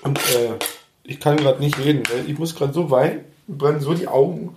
Und 0.02 0.18
äh, 0.18 0.58
ich 1.04 1.20
kann 1.20 1.36
gerade 1.36 1.60
nicht 1.60 1.78
reden, 1.78 2.02
weil 2.10 2.28
ich 2.28 2.38
muss 2.38 2.54
gerade 2.56 2.72
so 2.72 2.90
weinen, 2.90 3.24
brennen 3.46 3.80
so 3.80 3.94
die 3.94 4.08
Augen 4.08 4.56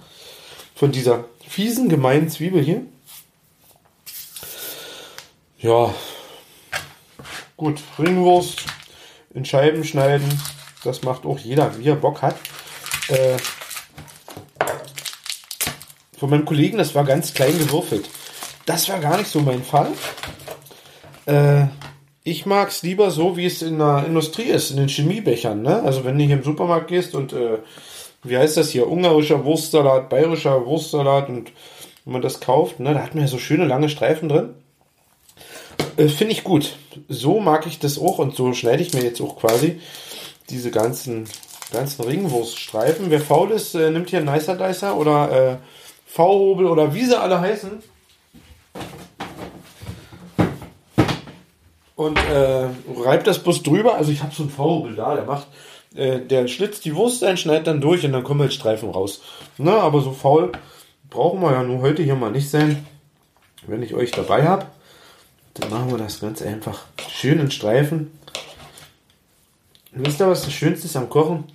von 0.75 0.91
dieser 0.91 1.25
fiesen, 1.45 1.89
gemeinen 1.89 2.29
Zwiebel 2.29 2.63
hier. 2.63 2.81
Ja, 5.59 5.93
gut, 7.57 7.81
Ringwurst 7.99 8.63
in 9.33 9.43
Scheiben 9.43 9.83
schneiden, 9.83 10.27
das 10.83 11.03
macht 11.03 11.25
auch 11.25 11.39
jeder, 11.39 11.77
wie 11.77 11.89
er 11.89 11.95
Bock 11.95 12.21
hat. 12.21 12.35
Äh, 13.09 13.37
von 16.17 16.29
meinem 16.29 16.45
Kollegen, 16.45 16.77
das 16.77 16.95
war 16.95 17.03
ganz 17.03 17.33
klein 17.33 17.57
gewürfelt. 17.57 18.09
Das 18.65 18.89
war 18.89 18.99
gar 18.99 19.17
nicht 19.17 19.29
so 19.29 19.39
mein 19.41 19.63
Fall. 19.63 19.91
Äh, 21.25 21.67
ich 22.27 22.45
mag 22.45 22.67
es 22.69 22.83
lieber 22.83 23.09
so, 23.09 23.37
wie 23.37 23.45
es 23.45 23.61
in 23.61 23.79
der 23.79 24.03
Industrie 24.05 24.43
ist, 24.43 24.71
in 24.71 24.77
den 24.77 24.89
Chemiebechern. 24.89 25.61
Ne? 25.61 25.81
Also 25.83 26.03
wenn 26.03 26.17
du 26.17 26.25
hier 26.25 26.35
im 26.35 26.43
Supermarkt 26.43 26.89
gehst 26.89 27.15
und 27.15 27.31
äh, 27.31 27.59
wie 28.23 28.37
heißt 28.37 28.57
das 28.57 28.69
hier, 28.69 28.89
ungarischer 28.89 29.45
Wurstsalat, 29.45 30.09
bayerischer 30.09 30.65
Wurstsalat 30.65 31.29
und 31.29 31.53
wenn 32.03 32.13
man 32.13 32.21
das 32.21 32.41
kauft, 32.41 32.81
ne, 32.81 32.93
da 32.93 33.01
hat 33.01 33.15
man 33.15 33.23
ja 33.23 33.29
so 33.29 33.37
schöne 33.37 33.65
lange 33.65 33.87
Streifen 33.87 34.27
drin. 34.27 34.49
Äh, 35.95 36.09
Finde 36.09 36.33
ich 36.33 36.43
gut. 36.43 36.75
So 37.07 37.39
mag 37.39 37.65
ich 37.65 37.79
das 37.79 37.97
auch 37.97 38.19
und 38.19 38.35
so 38.35 38.51
schneide 38.53 38.83
ich 38.83 38.93
mir 38.93 39.03
jetzt 39.03 39.21
auch 39.21 39.39
quasi 39.39 39.79
diese 40.49 40.69
ganzen, 40.69 41.29
ganzen 41.71 42.03
Ringwurststreifen. 42.03 43.09
Wer 43.09 43.21
faul 43.21 43.51
ist, 43.51 43.73
äh, 43.73 43.89
nimmt 43.89 44.09
hier 44.09 44.19
einen 44.19 44.33
Nicer 44.33 44.55
Dicer 44.55 44.97
oder 44.97 45.31
äh, 45.31 45.57
V-Hobel 46.07 46.65
oder 46.65 46.93
wie 46.93 47.05
sie 47.05 47.17
alle 47.17 47.39
heißen. 47.39 47.81
Und 51.97 52.17
äh, 52.19 52.67
reibt 52.95 53.25
das 53.25 53.39
bloß 53.39 53.63
drüber. 53.63 53.95
Also 53.95 54.11
ich 54.11 54.21
habe 54.21 54.33
so 54.33 54.43
einen 54.43 54.51
V-Hobel 54.51 54.95
da, 54.95 55.15
der 55.15 55.25
macht, 55.25 55.47
äh, 55.95 56.19
der 56.19 56.47
schlitzt 56.47 56.85
die 56.85 56.95
Wurst 56.95 57.23
ein, 57.23 57.37
schneidet 57.37 57.65
dann 57.65 57.81
durch 57.81 58.05
und 58.05 58.13
dann 58.13 58.23
kommen 58.23 58.39
halt 58.39 58.53
Streifen 58.53 58.91
raus. 58.91 59.23
Na, 59.57 59.79
aber 59.79 60.01
so 60.01 60.11
faul 60.11 60.51
brauchen 61.09 61.41
wir 61.41 61.51
ja 61.53 61.63
nur 61.63 61.81
heute 61.81 62.03
hier 62.03 62.15
mal 62.15 62.29
nicht 62.29 62.51
sein. 62.51 62.85
Wenn 63.65 63.81
ich 63.81 63.95
euch 63.95 64.11
dabei 64.11 64.47
habe, 64.47 64.67
dann 65.55 65.71
machen 65.71 65.89
wir 65.89 65.97
das 65.97 66.21
ganz 66.21 66.43
einfach. 66.43 66.85
Schön 67.09 67.39
in 67.39 67.49
Streifen. 67.49 68.11
Und 69.91 70.05
wisst 70.05 70.21
ihr, 70.21 70.29
was 70.29 70.43
das 70.43 70.53
Schönste 70.53 70.85
ist 70.85 70.95
am 70.95 71.09
Kochen? 71.09 71.45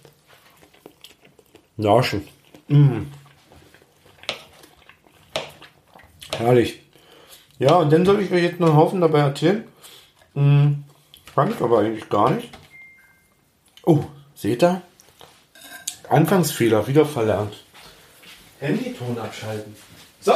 Naschen. 1.76 2.26
Mmh. 2.66 3.06
Herrlich. 6.37 6.80
Ja, 7.61 7.76
und 7.76 7.92
dann 7.92 8.04
soll 8.04 8.20
ich 8.20 8.32
euch 8.32 8.42
jetzt 8.42 8.58
noch 8.58 8.70
einen 8.70 8.76
Haufen 8.76 9.00
dabei 9.00 9.20
erzählen. 9.20 9.64
Hm, 10.34 10.84
kann 11.34 11.50
ich 11.50 11.60
aber 11.60 11.80
eigentlich 11.80 12.08
gar 12.08 12.30
nicht. 12.30 12.50
Oh, 13.84 14.04
seht 14.34 14.62
ihr? 14.62 14.82
Anfangsfehler 16.08 16.86
wieder 16.86 17.06
verlernt. 17.06 17.54
Handyton 18.60 19.18
abschalten. 19.18 19.74
So. 20.20 20.32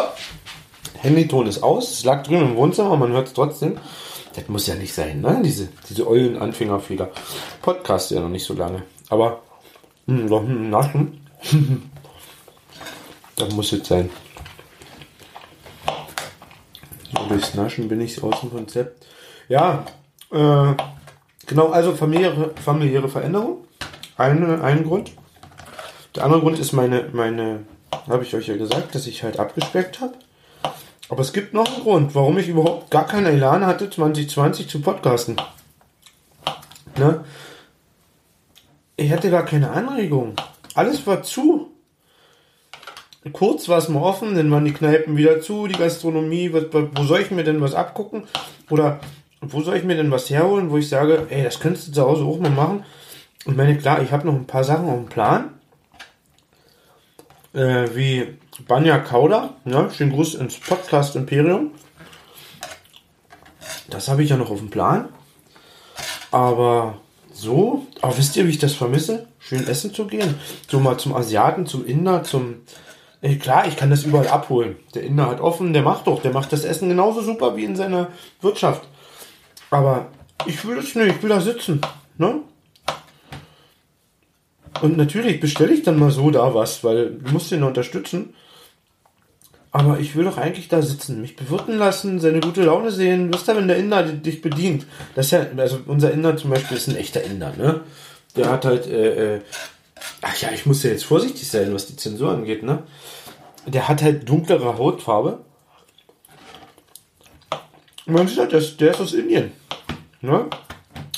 Handyton 0.98 1.46
ist 1.46 1.62
aus. 1.62 1.92
Es 1.92 2.04
lag 2.04 2.22
drüben 2.24 2.50
im 2.50 2.56
Wohnzimmer, 2.56 2.96
man 2.96 3.12
hört 3.12 3.28
es 3.28 3.34
trotzdem. 3.34 3.78
Das 4.34 4.48
muss 4.48 4.66
ja 4.66 4.74
nicht 4.74 4.92
sein, 4.92 5.20
ne? 5.20 5.40
Diese, 5.44 5.68
diese 5.88 6.06
ollen 6.06 6.36
Anfängerfehler. 6.36 7.10
Podcast 7.62 8.10
ja 8.10 8.20
noch 8.20 8.28
nicht 8.28 8.44
so 8.44 8.54
lange. 8.54 8.82
Aber, 9.08 9.42
hm, 10.06 10.26
noch 10.26 10.42
ein 10.42 10.70
Naschen. 10.70 11.20
das 13.36 13.54
muss 13.54 13.70
jetzt 13.70 13.86
sein. 13.86 14.10
durchs 17.28 17.54
Naschen 17.54 17.88
bin 17.88 18.00
ich 18.00 18.22
aus 18.22 18.40
dem 18.40 18.50
Konzept. 18.50 19.06
Ja, 19.48 19.84
äh, 20.32 20.74
genau, 21.46 21.68
also 21.68 21.94
familiäre, 21.94 22.52
familiäre 22.62 23.08
Veränderung. 23.08 23.64
Ein, 24.16 24.60
ein 24.62 24.84
Grund. 24.84 25.12
Der 26.14 26.24
andere 26.24 26.40
Grund 26.40 26.58
ist 26.58 26.72
meine, 26.72 27.08
meine, 27.12 27.64
habe 28.08 28.24
ich 28.24 28.34
euch 28.34 28.48
ja 28.48 28.56
gesagt, 28.56 28.94
dass 28.94 29.06
ich 29.06 29.22
halt 29.22 29.38
abgespeckt 29.38 30.00
habe. 30.00 30.14
Aber 31.08 31.20
es 31.20 31.32
gibt 31.32 31.54
noch 31.54 31.66
einen 31.66 31.82
Grund, 31.82 32.14
warum 32.14 32.38
ich 32.38 32.48
überhaupt 32.48 32.90
gar 32.90 33.06
keinen 33.06 33.26
Elan 33.26 33.64
hatte, 33.64 33.88
2020 33.88 34.68
zu 34.68 34.80
podcasten. 34.80 35.36
Ne? 36.98 37.24
Ich 38.96 39.12
hatte 39.12 39.30
gar 39.30 39.44
keine 39.44 39.70
Anregung. 39.70 40.34
Alles 40.74 41.06
war 41.06 41.22
zu 41.22 41.70
kurz 43.32 43.68
war 43.68 43.78
es 43.78 43.88
mal 43.88 44.02
offen, 44.02 44.34
dann 44.34 44.50
waren 44.50 44.64
die 44.64 44.72
Kneipen 44.72 45.16
wieder 45.16 45.40
zu, 45.40 45.66
die 45.66 45.78
Gastronomie, 45.78 46.52
wo 46.52 47.04
soll 47.04 47.20
ich 47.20 47.30
mir 47.30 47.44
denn 47.44 47.60
was 47.60 47.74
abgucken? 47.74 48.24
Oder 48.70 49.00
wo 49.40 49.60
soll 49.60 49.76
ich 49.76 49.84
mir 49.84 49.96
denn 49.96 50.10
was 50.10 50.30
herholen, 50.30 50.70
wo 50.70 50.78
ich 50.78 50.88
sage, 50.88 51.26
ey, 51.30 51.44
das 51.44 51.60
könntest 51.60 51.88
du 51.88 51.92
zu 51.92 52.02
Hause 52.02 52.24
auch 52.24 52.38
mal 52.38 52.50
machen? 52.50 52.84
Und 53.44 53.56
meine, 53.56 53.76
klar, 53.76 54.02
ich 54.02 54.12
habe 54.12 54.26
noch 54.26 54.34
ein 54.34 54.46
paar 54.46 54.64
Sachen 54.64 54.88
auf 54.88 54.96
dem 54.96 55.06
Plan. 55.06 55.50
Äh, 57.52 57.94
wie 57.94 58.38
Banja 58.66 58.98
Kauda, 58.98 59.54
ne? 59.64 59.90
schönen 59.94 60.12
Gruß 60.12 60.34
ins 60.34 60.58
Podcast 60.58 61.16
Imperium. 61.16 61.72
Das 63.88 64.08
habe 64.08 64.22
ich 64.22 64.30
ja 64.30 64.36
noch 64.36 64.50
auf 64.50 64.58
dem 64.58 64.70
Plan. 64.70 65.08
Aber 66.30 66.98
so, 67.32 67.86
aber 68.00 68.16
wisst 68.18 68.36
ihr, 68.36 68.46
wie 68.46 68.50
ich 68.50 68.58
das 68.58 68.74
vermisse? 68.74 69.28
Schön 69.38 69.66
essen 69.68 69.94
zu 69.94 70.06
gehen. 70.06 70.34
So 70.68 70.80
mal 70.80 70.98
zum 70.98 71.14
Asiaten, 71.14 71.66
zum 71.66 71.86
Inder, 71.86 72.24
zum, 72.24 72.56
Ey, 73.20 73.38
klar, 73.38 73.66
ich 73.66 73.76
kann 73.76 73.90
das 73.90 74.04
überall 74.04 74.28
abholen. 74.28 74.76
Der 74.94 75.02
Inder 75.02 75.28
hat 75.28 75.40
offen, 75.40 75.72
der 75.72 75.82
macht 75.82 76.06
doch, 76.06 76.20
der 76.20 76.32
macht 76.32 76.52
das 76.52 76.64
Essen 76.64 76.88
genauso 76.88 77.22
super 77.22 77.56
wie 77.56 77.64
in 77.64 77.76
seiner 77.76 78.08
Wirtschaft. 78.40 78.86
Aber 79.70 80.08
ich 80.46 80.64
will 80.66 80.76
das 80.76 80.94
nicht, 80.94 81.16
ich 81.16 81.22
will 81.22 81.30
da 81.30 81.40
sitzen. 81.40 81.80
Ne? 82.18 82.40
Und 84.82 84.96
natürlich 84.96 85.40
bestelle 85.40 85.72
ich 85.72 85.82
dann 85.82 85.98
mal 85.98 86.10
so 86.10 86.30
da 86.30 86.54
was, 86.54 86.84
weil 86.84 87.10
du 87.10 87.32
musst 87.32 87.50
ihn 87.52 87.62
unterstützen. 87.62 88.34
Aber 89.72 90.00
ich 90.00 90.16
will 90.16 90.24
doch 90.24 90.38
eigentlich 90.38 90.68
da 90.68 90.80
sitzen, 90.80 91.20
mich 91.20 91.36
bewirten 91.36 91.76
lassen, 91.76 92.18
seine 92.18 92.40
gute 92.40 92.62
Laune 92.62 92.90
sehen. 92.90 93.32
Wisst 93.32 93.48
ihr, 93.48 93.56
wenn 93.56 93.68
der 93.68 93.76
Inder 93.76 94.02
dich 94.04 94.40
bedient? 94.40 94.86
Das 95.14 95.26
ist 95.26 95.32
ja, 95.32 95.46
also 95.56 95.80
unser 95.86 96.12
Inder 96.12 96.36
zum 96.36 96.50
Beispiel 96.50 96.76
ist 96.76 96.88
ein 96.88 96.96
echter 96.96 97.22
Inder, 97.22 97.52
ne? 97.56 97.82
Der 98.36 98.50
hat 98.50 98.64
halt, 98.64 98.86
äh, 98.86 99.36
äh, 99.36 99.40
ach 100.22 100.36
ja, 100.40 100.50
ich 100.52 100.66
muss 100.66 100.82
ja 100.82 100.90
jetzt 100.90 101.04
vorsichtig 101.04 101.48
sein, 101.48 101.74
was 101.74 101.86
die 101.86 101.96
Zensur 101.96 102.30
angeht, 102.30 102.62
ne? 102.62 102.84
der 103.66 103.88
hat 103.88 104.02
halt 104.02 104.28
dunklere 104.28 104.78
Hautfarbe. 104.78 105.40
Man 108.06 108.28
sieht 108.28 108.38
halt, 108.38 108.52
der 108.52 108.60
ist, 108.60 108.80
der 108.80 108.92
ist 108.92 109.00
aus 109.00 109.12
Indien. 109.14 109.52
Ne? 110.20 110.46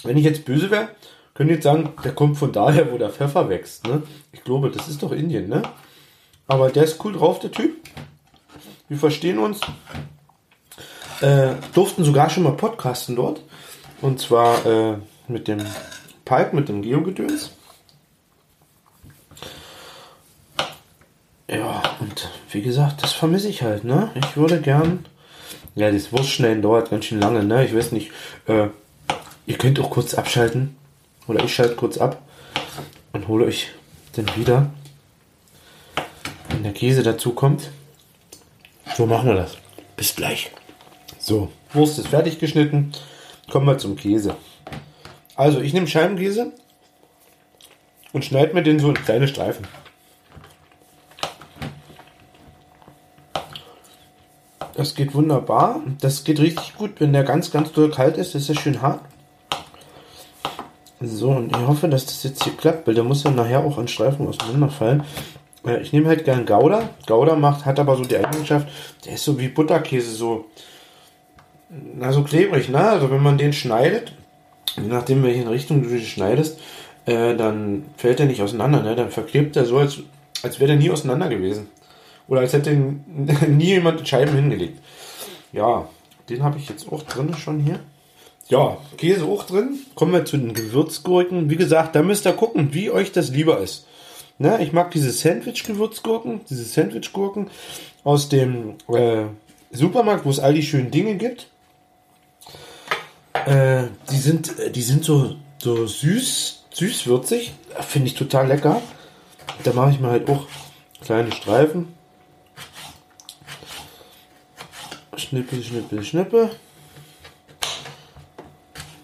Wenn 0.04 0.16
ich 0.16 0.24
jetzt 0.24 0.46
böse 0.46 0.70
wäre, 0.70 0.88
könnte 1.34 1.52
ich 1.52 1.58
jetzt 1.58 1.64
sagen, 1.64 1.92
der 2.02 2.14
kommt 2.14 2.38
von 2.38 2.50
daher, 2.50 2.90
wo 2.90 2.96
der 2.98 3.10
Pfeffer 3.10 3.48
wächst. 3.50 3.86
Ne? 3.86 4.02
Ich 4.32 4.42
glaube, 4.42 4.70
das 4.70 4.88
ist 4.88 5.02
doch 5.02 5.12
Indien, 5.12 5.48
ne? 5.48 5.62
Aber 6.46 6.70
der 6.70 6.84
ist 6.84 7.04
cool 7.04 7.12
drauf, 7.12 7.40
der 7.40 7.52
Typ. 7.52 7.76
Wir 8.88 8.96
verstehen 8.96 9.38
uns. 9.38 9.60
Äh, 11.20 11.54
durften 11.74 12.04
sogar 12.04 12.30
schon 12.30 12.44
mal 12.44 12.56
podcasten 12.56 13.16
dort. 13.16 13.42
Und 14.00 14.18
zwar 14.18 14.64
äh, 14.64 14.96
mit 15.26 15.46
dem 15.46 15.58
Pipe, 16.24 16.56
mit 16.56 16.70
dem 16.70 16.80
Geogedöns. 16.80 17.52
Ja, 21.50 21.82
und 22.00 22.30
wie 22.50 22.62
gesagt, 22.62 23.02
das 23.02 23.12
vermisse 23.12 23.48
ich 23.48 23.62
halt, 23.62 23.84
ne? 23.84 24.10
Ich 24.14 24.36
würde 24.36 24.60
gern. 24.60 25.04
Ja, 25.78 25.92
das 25.92 26.12
Wurstschneiden 26.12 26.60
dauert 26.60 26.90
ganz 26.90 27.04
schön 27.04 27.20
lange, 27.20 27.44
ne? 27.44 27.64
Ich 27.64 27.72
weiß 27.72 27.92
nicht. 27.92 28.10
Äh, 28.48 28.66
ihr 29.46 29.58
könnt 29.58 29.78
auch 29.78 29.90
kurz 29.90 30.12
abschalten. 30.12 30.76
Oder 31.28 31.44
ich 31.44 31.54
schalte 31.54 31.76
kurz 31.76 31.98
ab 31.98 32.20
und 33.12 33.28
hole 33.28 33.44
euch 33.44 33.68
dann 34.16 34.26
wieder, 34.34 34.70
wenn 36.48 36.64
der 36.64 36.72
Käse 36.72 37.04
dazu 37.04 37.32
kommt. 37.32 37.70
So 38.96 39.06
machen 39.06 39.28
wir 39.28 39.36
das. 39.36 39.56
Bis 39.96 40.16
gleich. 40.16 40.50
So, 41.20 41.52
Wurst 41.72 41.96
ist 42.00 42.08
fertig 42.08 42.40
geschnitten. 42.40 42.90
Kommen 43.48 43.66
wir 43.66 43.78
zum 43.78 43.94
Käse. 43.94 44.34
Also, 45.36 45.60
ich 45.60 45.74
nehme 45.74 45.86
Scheibenkäse 45.86 46.54
und 48.12 48.24
schneide 48.24 48.52
mir 48.52 48.64
den 48.64 48.80
so 48.80 48.88
in 48.88 48.94
kleine 48.94 49.28
Streifen. 49.28 49.64
Das 54.78 54.94
geht 54.94 55.12
wunderbar. 55.12 55.80
Das 56.00 56.22
geht 56.22 56.38
richtig 56.38 56.76
gut, 56.76 57.00
wenn 57.00 57.12
der 57.12 57.24
ganz, 57.24 57.50
ganz 57.50 57.72
doll 57.72 57.90
kalt 57.90 58.16
ist. 58.16 58.36
Ist 58.36 58.48
ja 58.48 58.54
schön 58.54 58.80
hart. 58.80 59.00
So, 61.00 61.30
und 61.30 61.50
ich 61.50 61.66
hoffe, 61.66 61.88
dass 61.88 62.06
das 62.06 62.22
jetzt 62.22 62.44
hier 62.44 62.52
klappt, 62.52 62.86
weil 62.86 62.94
der 62.94 63.02
muss 63.02 63.24
dann 63.24 63.34
nachher 63.34 63.64
auch 63.64 63.76
an 63.76 63.88
Streifen 63.88 64.28
auseinanderfallen. 64.28 65.02
Äh, 65.66 65.80
ich 65.80 65.92
nehme 65.92 66.06
halt 66.06 66.24
gern 66.24 66.46
Gouda. 66.46 66.90
Gouda 67.08 67.34
macht, 67.34 67.66
hat 67.66 67.80
aber 67.80 67.96
so 67.96 68.04
die 68.04 68.18
Eigenschaft, 68.18 68.68
der 69.04 69.14
ist 69.14 69.24
so 69.24 69.40
wie 69.40 69.48
Butterkäse, 69.48 70.12
so, 70.12 70.44
na, 71.96 72.12
so 72.12 72.22
klebrig, 72.22 72.68
ne? 72.68 72.78
Also 72.78 73.10
wenn 73.10 73.22
man 73.22 73.36
den 73.36 73.52
schneidet, 73.52 74.12
je 74.76 74.86
nachdem, 74.86 75.24
welche 75.24 75.50
Richtung 75.50 75.82
du 75.82 75.88
den 75.88 76.02
schneidest, 76.02 76.60
äh, 77.04 77.34
dann 77.34 77.86
fällt 77.96 78.20
er 78.20 78.26
nicht 78.26 78.42
auseinander, 78.42 78.84
ne? 78.84 78.94
Dann 78.94 79.10
verklebt 79.10 79.56
er 79.56 79.64
so, 79.64 79.78
als, 79.78 79.98
als 80.44 80.60
wäre 80.60 80.68
der 80.68 80.76
nie 80.76 80.92
auseinander 80.92 81.28
gewesen. 81.28 81.66
Oder 82.28 82.42
als 82.42 82.52
hätte 82.52 82.70
nie 83.48 83.64
jemand 83.64 84.06
Scheiben 84.06 84.34
hingelegt. 84.34 84.78
Ja, 85.52 85.88
den 86.28 86.42
habe 86.42 86.58
ich 86.58 86.68
jetzt 86.68 86.92
auch 86.92 87.02
drin 87.02 87.34
schon 87.34 87.60
hier. 87.60 87.80
Ja, 88.48 88.78
Käse 88.96 89.24
auch 89.24 89.44
drin. 89.44 89.78
Kommen 89.94 90.12
wir 90.12 90.24
zu 90.24 90.36
den 90.36 90.54
Gewürzgurken. 90.54 91.50
Wie 91.50 91.56
gesagt, 91.56 91.94
da 91.94 92.02
müsst 92.02 92.26
ihr 92.26 92.32
gucken, 92.32 92.72
wie 92.72 92.90
euch 92.90 93.12
das 93.12 93.30
lieber 93.30 93.58
ist. 93.58 93.86
Ne, 94.38 94.62
ich 94.62 94.72
mag 94.72 94.92
diese 94.92 95.10
Sandwich-Gewürzgurken, 95.10 96.42
diese 96.48 96.64
Sandwich-Gurken 96.64 97.50
aus 98.04 98.28
dem 98.28 98.76
äh, 98.88 99.24
Supermarkt, 99.72 100.24
wo 100.24 100.30
es 100.30 100.38
all 100.38 100.54
die 100.54 100.62
schönen 100.62 100.92
Dinge 100.92 101.16
gibt. 101.16 101.48
Äh, 103.46 103.84
die 104.10 104.16
sind, 104.16 104.54
die 104.74 104.82
sind 104.82 105.04
so, 105.04 105.34
so 105.58 105.86
süß, 105.86 106.64
süßwürzig. 106.70 107.52
Finde 107.80 108.08
ich 108.08 108.14
total 108.14 108.46
lecker. 108.46 108.80
Da 109.64 109.72
mache 109.72 109.90
ich 109.90 110.00
mir 110.00 110.08
halt 110.08 110.30
auch 110.30 110.46
kleine 111.02 111.32
Streifen. 111.32 111.97
Schnippel, 115.28 115.62
schnippel, 115.62 116.02
schnippel. 116.02 116.50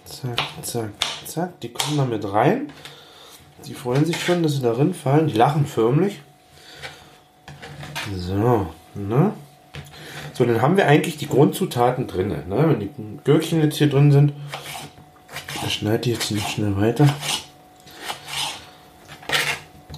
Zack, 0.07 0.41
zack, 0.63 0.91
zack. 1.27 1.61
Die 1.61 1.69
kommen 1.69 1.99
da 1.99 2.07
mit 2.07 2.25
rein. 2.25 2.73
Die 3.67 3.75
freuen 3.75 4.07
sich 4.07 4.25
schon, 4.25 4.43
dass 4.43 4.55
sie 4.55 4.63
darin 4.63 4.95
fallen. 4.95 5.27
Die 5.27 5.35
lachen 5.35 5.67
förmlich. 5.67 6.23
So, 8.17 8.69
ne? 8.95 9.35
So, 10.33 10.47
dann 10.47 10.63
haben 10.63 10.79
wir 10.79 10.87
eigentlich 10.87 11.19
die 11.19 11.29
Grundzutaten 11.29 12.07
drin. 12.07 12.29
Ne? 12.29 12.45
Wenn 12.49 12.81
die 12.81 12.91
Gürkchen 13.25 13.61
jetzt 13.61 13.77
hier 13.77 13.91
drin 13.91 14.11
sind, 14.11 14.33
ich 15.67 15.75
schneide 15.75 15.99
die 15.99 16.13
jetzt 16.13 16.31
noch 16.31 16.49
schnell 16.49 16.75
weiter. 16.79 17.07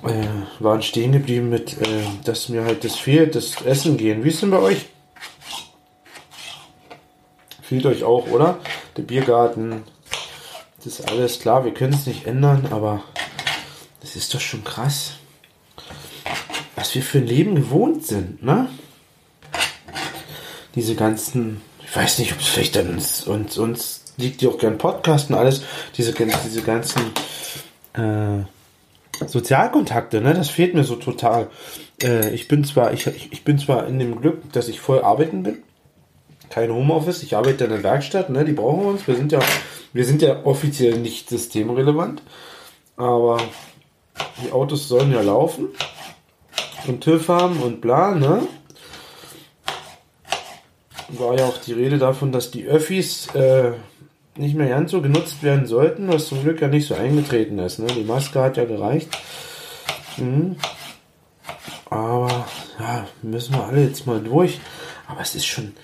Äh, 0.02 0.26
waren 0.59 0.83
stehen 0.83 1.12
geblieben 1.12 1.50
mit, 1.50 1.80
äh, 1.80 2.02
dass 2.25 2.49
mir 2.49 2.64
halt 2.64 2.83
das 2.83 2.97
fehlt, 2.97 3.37
das 3.37 3.62
Essen 3.62 3.97
gehen. 3.97 4.25
Wie 4.25 4.28
ist 4.30 4.42
denn 4.42 4.50
bei 4.50 4.59
euch? 4.59 4.87
Fehlt 7.69 7.85
euch 7.85 8.05
auch, 8.05 8.29
oder? 8.29 8.59
Der 8.97 9.03
Biergarten, 9.03 9.83
das 10.77 11.01
ist 11.01 11.11
alles 11.11 11.41
klar, 11.41 11.65
wir 11.65 11.75
können 11.75 11.95
es 11.95 12.07
nicht 12.07 12.25
ändern, 12.25 12.69
aber 12.71 13.03
das 14.01 14.15
ist 14.15 14.33
doch 14.33 14.41
schon 14.41 14.63
krass, 14.63 15.15
was 16.77 16.95
wir 16.95 17.03
für 17.03 17.19
ein 17.19 17.27
Leben 17.27 17.57
gewohnt 17.57 18.07
sind, 18.07 18.41
ne? 18.41 18.69
Diese 20.77 20.95
ganzen, 20.95 21.61
ich 21.85 21.97
weiß 21.97 22.21
nicht, 22.21 22.35
ob 22.35 22.39
es 22.39 22.47
vielleicht 22.47 22.77
an 22.77 22.91
uns, 22.91 23.25
uns, 23.25 23.59
uns 23.59 24.05
liegt 24.17 24.43
ja 24.43 24.51
auch 24.51 24.59
gern 24.59 24.79
Podcasten, 24.79 25.35
alles, 25.35 25.65
diese, 25.97 26.13
diese 26.13 26.63
ganzen 26.63 27.03
äh, 27.95 28.45
Sozialkontakte, 29.27 30.21
ne? 30.21 30.35
Das 30.35 30.51
fehlt 30.51 30.75
mir 30.75 30.85
so 30.85 30.95
total. 30.95 31.51
Äh, 32.01 32.33
ich 32.33 32.47
bin 32.47 32.63
zwar, 32.63 32.93
ich, 32.93 33.09
ich 33.09 33.43
bin 33.43 33.59
zwar 33.59 33.89
in 33.89 33.99
dem 33.99 34.21
Glück, 34.21 34.53
dass 34.53 34.69
ich 34.69 34.79
voll 34.79 35.03
arbeiten 35.03 35.43
bin, 35.43 35.65
kein 36.56 36.73
Homeoffice, 36.73 37.23
ich 37.23 37.36
arbeite 37.36 37.64
in 37.64 37.71
der 37.71 37.82
Werkstatt, 37.82 38.30
ne? 38.30 38.42
Die 38.42 38.54
brauchen 38.54 38.80
wir 38.80 38.88
uns. 38.88 39.06
Wir 39.06 39.14
sind 39.14 39.30
ja, 39.30 39.40
wir 39.92 40.06
sind 40.06 40.23
ja 40.23 40.42
offiziell 40.47 40.97
nicht 40.97 41.28
systemrelevant, 41.28 42.23
aber 42.97 43.42
die 44.42 44.52
Autos 44.52 44.88
sollen 44.88 45.12
ja 45.12 45.21
laufen 45.21 45.69
und 46.86 47.02
TÜV 47.02 47.28
haben 47.28 47.60
und 47.60 47.82
bla, 47.82 48.14
ne? 48.14 48.49
War 51.10 51.38
ja 51.38 51.45
auch 51.45 51.58
die 51.58 51.75
Rede 51.75 51.99
davon, 51.99 52.32
dass 52.32 52.50
die 52.50 52.64
Öffis 52.64 53.26
äh, 53.34 53.73
nicht 54.36 54.56
mehr 54.56 54.71
ganz 54.71 54.92
so 54.92 55.02
genutzt 55.02 55.42
werden 55.42 55.66
sollten, 55.66 56.08
was 56.08 56.28
zum 56.28 56.42
Glück 56.42 56.62
ja 56.62 56.69
nicht 56.69 56.86
so 56.86 56.95
eingetreten 56.95 57.58
ist. 57.58 57.80
Ne? 57.80 57.86
Die 57.88 58.04
Maske 58.04 58.40
hat 58.40 58.56
ja 58.56 58.64
gereicht. 58.64 59.10
Mhm. 60.16 60.56
Aber 61.90 62.47
ja, 62.80 63.06
müssen 63.21 63.54
wir 63.54 63.64
alle 63.64 63.84
jetzt 63.84 64.06
mal 64.06 64.21
durch. 64.21 64.58
Aber 65.06 65.21
es 65.21 65.34
ist 65.34 65.47
schon, 65.47 65.75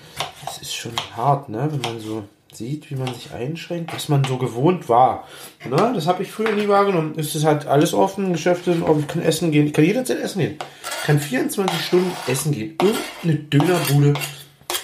es 0.55 0.61
ist 0.61 0.75
schon 0.75 0.93
hart, 1.15 1.49
ne? 1.49 1.69
wenn 1.71 1.81
man 1.81 1.99
so 1.99 2.23
sieht, 2.53 2.89
wie 2.91 2.95
man 2.95 3.13
sich 3.13 3.31
einschränkt, 3.31 3.93
was 3.93 4.09
man 4.09 4.23
so 4.23 4.37
gewohnt 4.37 4.87
war. 4.87 5.27
Na, 5.67 5.91
das 5.91 6.07
habe 6.07 6.23
ich 6.23 6.31
früher 6.31 6.51
nie 6.51 6.67
wahrgenommen. 6.67 7.13
Es 7.17 7.33
ist 7.35 7.45
halt 7.45 7.65
alles 7.65 7.93
offen, 7.93 8.33
Geschäfte 8.33 8.73
sind 8.73 8.83
offen, 8.83 9.01
ich 9.01 9.07
kann 9.07 9.21
essen 9.21 9.51
gehen, 9.51 9.67
ich 9.67 9.73
kann 9.73 9.85
jederzeit 9.85 10.19
essen 10.19 10.39
gehen. 10.39 10.57
Ich 11.01 11.05
kann 11.07 11.19
24 11.19 11.81
Stunden 11.85 12.11
essen 12.27 12.51
gehen. 12.51 12.77
Irgendeine 12.81 13.49
Dönerbude, 13.49 14.13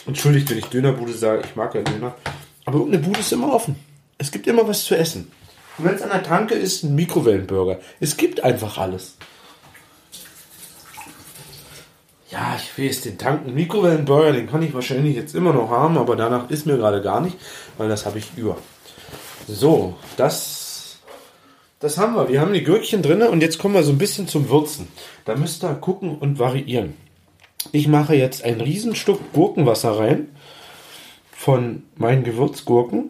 entschuldigt, 0.08 0.50
wenn 0.50 0.58
ich 0.58 0.66
Dönerbude 0.66 1.14
sage, 1.14 1.44
ich 1.46 1.56
mag 1.56 1.76
ja 1.76 1.82
Döner, 1.82 2.16
aber 2.66 2.78
irgendeine 2.80 3.04
Bude 3.04 3.20
ist 3.20 3.32
immer 3.32 3.54
offen. 3.54 3.76
Es 4.18 4.32
gibt 4.32 4.48
immer 4.48 4.68
was 4.68 4.84
zu 4.84 4.98
essen. 4.98 5.32
Und 5.78 5.86
wenn 5.86 5.96
es 5.96 6.02
an 6.02 6.10
der 6.10 6.24
Tanke 6.24 6.56
ist, 6.56 6.84
ein 6.84 6.96
Mikrowellenburger. 6.96 7.80
Es 8.00 8.18
gibt 8.18 8.44
einfach 8.44 8.78
alles. 8.78 9.16
Ja, 12.32 12.56
ich 12.58 12.78
weiß, 12.78 13.02
den 13.02 13.18
Tanken 13.18 13.56
Mikrowellenburger, 13.56 14.34
den 14.34 14.48
kann 14.48 14.62
ich 14.62 14.74
wahrscheinlich 14.74 15.16
jetzt 15.16 15.34
immer 15.34 15.52
noch 15.52 15.72
haben, 15.72 15.98
aber 15.98 16.16
danach 16.16 16.50
ist 16.50 16.68
mir 16.68 16.78
gerade 16.78 17.02
gar 17.02 17.22
nicht, 17.22 17.38
weil 17.78 17.90
das 17.90 18.06
habe 18.06 18.20
ich 18.20 18.38
über. 18.38 18.58
So, 19.48 19.96
das, 20.16 21.00
das 21.80 21.98
haben 21.98 22.16
wir. 22.16 22.30
Wir 22.30 22.40
haben 22.40 22.54
die 22.54 22.64
Gürkchen 22.64 23.02
drin 23.02 23.24
und 23.24 23.42
jetzt 23.42 23.58
kommen 23.58 23.74
wir 23.74 23.84
so 23.84 23.92
ein 23.92 23.98
bisschen 23.98 24.28
zum 24.28 24.50
Würzen. 24.50 24.88
Da 25.26 25.36
müsst 25.36 25.64
ihr 25.64 25.74
gucken 25.74 26.18
und 26.20 26.38
variieren. 26.38 26.94
Ich 27.72 27.88
mache 27.88 28.16
jetzt 28.16 28.44
ein 28.44 28.62
Riesenstück 28.62 29.34
Gurkenwasser 29.34 29.98
rein 29.98 30.30
von 31.32 31.84
meinen 31.96 32.24
Gewürzgurken. 32.24 33.10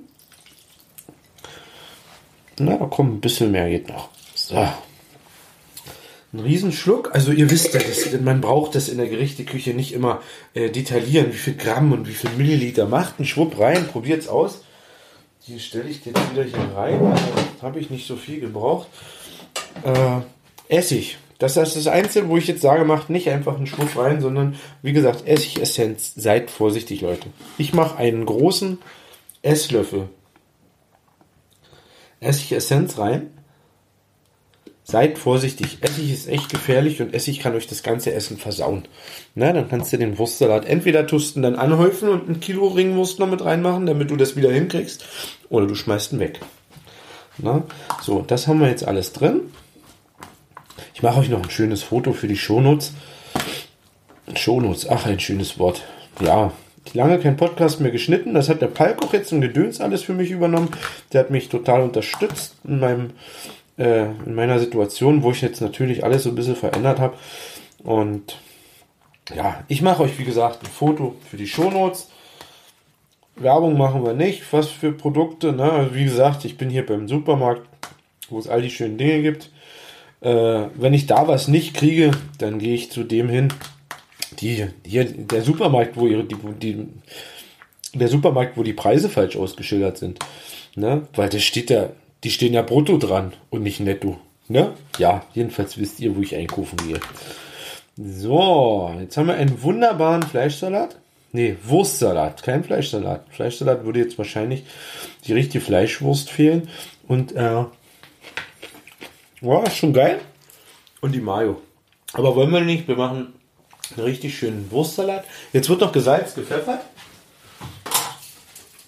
Na, 2.57 2.77
da 2.77 2.85
kommt 2.85 3.15
ein 3.15 3.21
bisschen 3.21 3.51
mehr, 3.51 3.69
geht 3.69 3.89
noch. 3.89 4.09
So. 4.33 4.67
Ein 6.31 6.39
Riesenschluck. 6.41 7.13
Also 7.13 7.31
ihr 7.31 7.49
wisst 7.49 7.73
ja, 7.73 7.79
das, 7.79 8.21
man 8.21 8.41
braucht 8.41 8.75
das 8.75 8.89
in 8.89 8.97
der 8.97 9.07
Gerichteküche 9.07 9.73
nicht 9.73 9.93
immer 9.93 10.21
äh, 10.53 10.69
detaillieren, 10.69 11.33
wie 11.33 11.37
viel 11.37 11.55
Gramm 11.55 11.91
und 11.91 12.07
wie 12.07 12.13
viel 12.13 12.29
Milliliter 12.37 12.85
macht. 12.85 13.19
Ein 13.19 13.25
Schwupp 13.25 13.59
rein, 13.59 13.87
probiert's 13.87 14.27
aus. 14.27 14.63
Hier 15.41 15.59
stelle 15.59 15.89
ich 15.89 16.05
jetzt 16.05 16.31
wieder 16.31 16.43
hier 16.43 16.75
rein. 16.75 17.03
Also, 17.03 17.23
Habe 17.61 17.79
ich 17.79 17.89
nicht 17.89 18.05
so 18.05 18.15
viel 18.15 18.39
gebraucht. 18.39 18.87
Äh, 19.83 20.21
Essig. 20.75 21.17
Das 21.39 21.55
ist 21.55 21.77
das 21.77 21.87
Einzige, 21.87 22.27
wo 22.27 22.37
ich 22.37 22.47
jetzt 22.47 22.61
sage, 22.61 22.83
macht 22.83 23.09
nicht 23.09 23.29
einfach 23.29 23.55
einen 23.55 23.65
Schwupp 23.65 23.97
rein, 23.97 24.21
sondern 24.21 24.55
wie 24.81 24.93
gesagt, 24.93 25.25
Essigessenz. 25.25 26.13
Seid 26.15 26.51
vorsichtig, 26.51 27.01
Leute. 27.01 27.29
Ich 27.57 27.73
mache 27.73 27.97
einen 27.97 28.25
großen 28.25 28.77
Esslöffel 29.41 30.09
Essigessenz 32.19 32.97
rein. 32.97 33.31
Seid 34.89 35.19
vorsichtig. 35.19 35.77
Essig 35.81 36.11
ist 36.11 36.27
echt 36.27 36.49
gefährlich 36.49 36.99
und 36.99 37.13
Essig 37.13 37.41
kann 37.41 37.53
euch 37.53 37.67
das 37.67 37.83
ganze 37.83 38.11
Essen 38.11 38.37
versauen. 38.37 38.87
Na, 39.35 39.53
dann 39.53 39.69
kannst 39.69 39.93
du 39.93 39.97
den 39.97 40.17
Wurstsalat 40.17 40.65
entweder 40.65 41.05
tusten, 41.05 41.43
dann 41.43 41.53
anhäufen 41.53 42.09
und 42.09 42.27
ein 42.27 42.39
Kilo 42.39 42.69
Ringwurst 42.69 43.19
noch 43.19 43.29
mit 43.29 43.45
reinmachen, 43.45 43.85
damit 43.85 44.09
du 44.09 44.15
das 44.15 44.35
wieder 44.35 44.51
hinkriegst. 44.51 45.05
Oder 45.49 45.67
du 45.67 45.75
schmeißt 45.75 46.13
ihn 46.13 46.19
weg. 46.19 46.39
Na, 47.37 47.65
so, 48.01 48.23
das 48.25 48.47
haben 48.47 48.61
wir 48.61 48.67
jetzt 48.67 48.83
alles 48.83 49.13
drin. 49.13 49.41
Ich 50.95 51.03
mache 51.03 51.19
euch 51.19 51.29
noch 51.29 51.43
ein 51.43 51.51
schönes 51.51 51.83
Foto 51.83 52.11
für 52.11 52.27
die 52.27 52.35
Shownotes. 52.35 52.93
Shownotes, 54.35 54.89
ach, 54.89 55.05
ein 55.05 55.19
schönes 55.19 55.59
Wort. 55.59 55.83
Ja, 56.19 56.51
lange 56.93 57.19
kein 57.19 57.37
Podcast 57.37 57.79
mehr 57.79 57.91
geschnitten. 57.91 58.33
Das 58.33 58.49
hat 58.49 58.63
der 58.63 58.67
Palk 58.67 59.03
auch 59.03 59.13
jetzt 59.13 59.31
im 59.31 59.41
Gedöns 59.41 59.81
alles 59.81 60.01
für 60.01 60.13
mich 60.13 60.31
übernommen. 60.31 60.69
Der 61.13 61.19
hat 61.19 61.29
mich 61.29 61.47
total 61.49 61.81
unterstützt 61.81 62.55
in 62.63 62.79
meinem 62.79 63.11
äh, 63.79 64.11
in 64.25 64.35
meiner 64.35 64.59
Situation, 64.59 65.23
wo 65.23 65.31
ich 65.31 65.41
jetzt 65.41 65.61
natürlich 65.61 66.03
alles 66.03 66.23
so 66.23 66.29
ein 66.29 66.35
bisschen 66.35 66.55
verändert 66.55 66.99
habe. 66.99 67.17
Und 67.83 68.37
ja, 69.33 69.63
ich 69.67 69.81
mache 69.81 70.03
euch 70.03 70.19
wie 70.19 70.25
gesagt 70.25 70.63
ein 70.63 70.69
Foto 70.69 71.15
für 71.29 71.37
die 71.37 71.47
Shownotes. 71.47 72.09
Werbung 73.37 73.77
machen 73.77 74.03
wir 74.03 74.13
nicht. 74.13 74.43
Was 74.51 74.67
für 74.67 74.91
Produkte? 74.91 75.53
Ne? 75.53 75.71
Also 75.71 75.95
wie 75.95 76.03
gesagt, 76.03 76.43
ich 76.43 76.57
bin 76.57 76.69
hier 76.69 76.85
beim 76.85 77.07
Supermarkt, 77.07 77.67
wo 78.29 78.37
es 78.37 78.49
all 78.49 78.61
die 78.61 78.69
schönen 78.69 78.97
Dinge 78.97 79.21
gibt. 79.21 79.49
Äh, 80.21 80.67
wenn 80.75 80.93
ich 80.93 81.07
da 81.07 81.27
was 81.27 81.47
nicht 81.47 81.73
kriege, 81.73 82.11
dann 82.37 82.59
gehe 82.59 82.75
ich 82.75 82.91
zu 82.91 83.03
dem 83.03 83.29
hin. 83.29 83.53
Die, 84.39 84.67
hier, 84.85 85.05
der 85.05 85.41
Supermarkt, 85.41 85.95
wo 85.95 86.05
ihre, 86.05 86.25
die, 86.25 86.35
die, 86.35 86.87
der 87.93 88.09
Supermarkt, 88.09 88.57
wo 88.57 88.63
die 88.63 88.73
Preise 88.73 89.07
falsch 89.07 89.37
ausgeschildert 89.37 89.97
sind. 89.97 90.19
Ne? 90.75 91.07
Weil 91.15 91.29
das 91.29 91.43
steht 91.43 91.69
ja, 91.69 91.89
die 92.23 92.31
stehen 92.31 92.53
ja 92.53 92.61
brutto 92.61 92.97
dran 92.97 93.33
und 93.49 93.63
nicht 93.63 93.79
netto. 93.79 94.17
Ne? 94.47 94.73
Ja, 94.97 95.23
jedenfalls 95.33 95.77
wisst 95.77 95.99
ihr, 95.99 96.15
wo 96.15 96.21
ich 96.21 96.35
einkaufen 96.35 96.77
gehe. 96.77 96.99
So, 97.97 98.91
jetzt 98.99 99.17
haben 99.17 99.27
wir 99.27 99.35
einen 99.35 99.61
wunderbaren 99.61 100.23
Fleischsalat. 100.23 100.97
Nee, 101.31 101.57
Wurstsalat, 101.63 102.41
kein 102.41 102.63
Fleischsalat. 102.63 103.25
Fleischsalat 103.29 103.85
würde 103.85 103.99
jetzt 103.99 104.17
wahrscheinlich 104.17 104.63
die 105.27 105.33
richtige 105.33 105.63
Fleischwurst 105.63 106.31
fehlen. 106.31 106.69
Und 107.07 107.33
äh, 107.33 107.65
ist 109.41 109.75
schon 109.75 109.93
geil. 109.93 110.19
Und 111.01 111.13
die 111.13 111.21
Mayo. 111.21 111.61
Aber 112.13 112.35
wollen 112.35 112.51
wir 112.51 112.61
nicht, 112.61 112.87
wir 112.87 112.95
machen 112.95 113.33
einen 113.95 114.05
richtig 114.05 114.37
schönen 114.37 114.71
Wurstsalat. 114.71 115.25
Jetzt 115.53 115.69
wird 115.69 115.81
noch 115.81 115.91
gesalzt, 115.91 116.35
gepfeffert. 116.35 116.81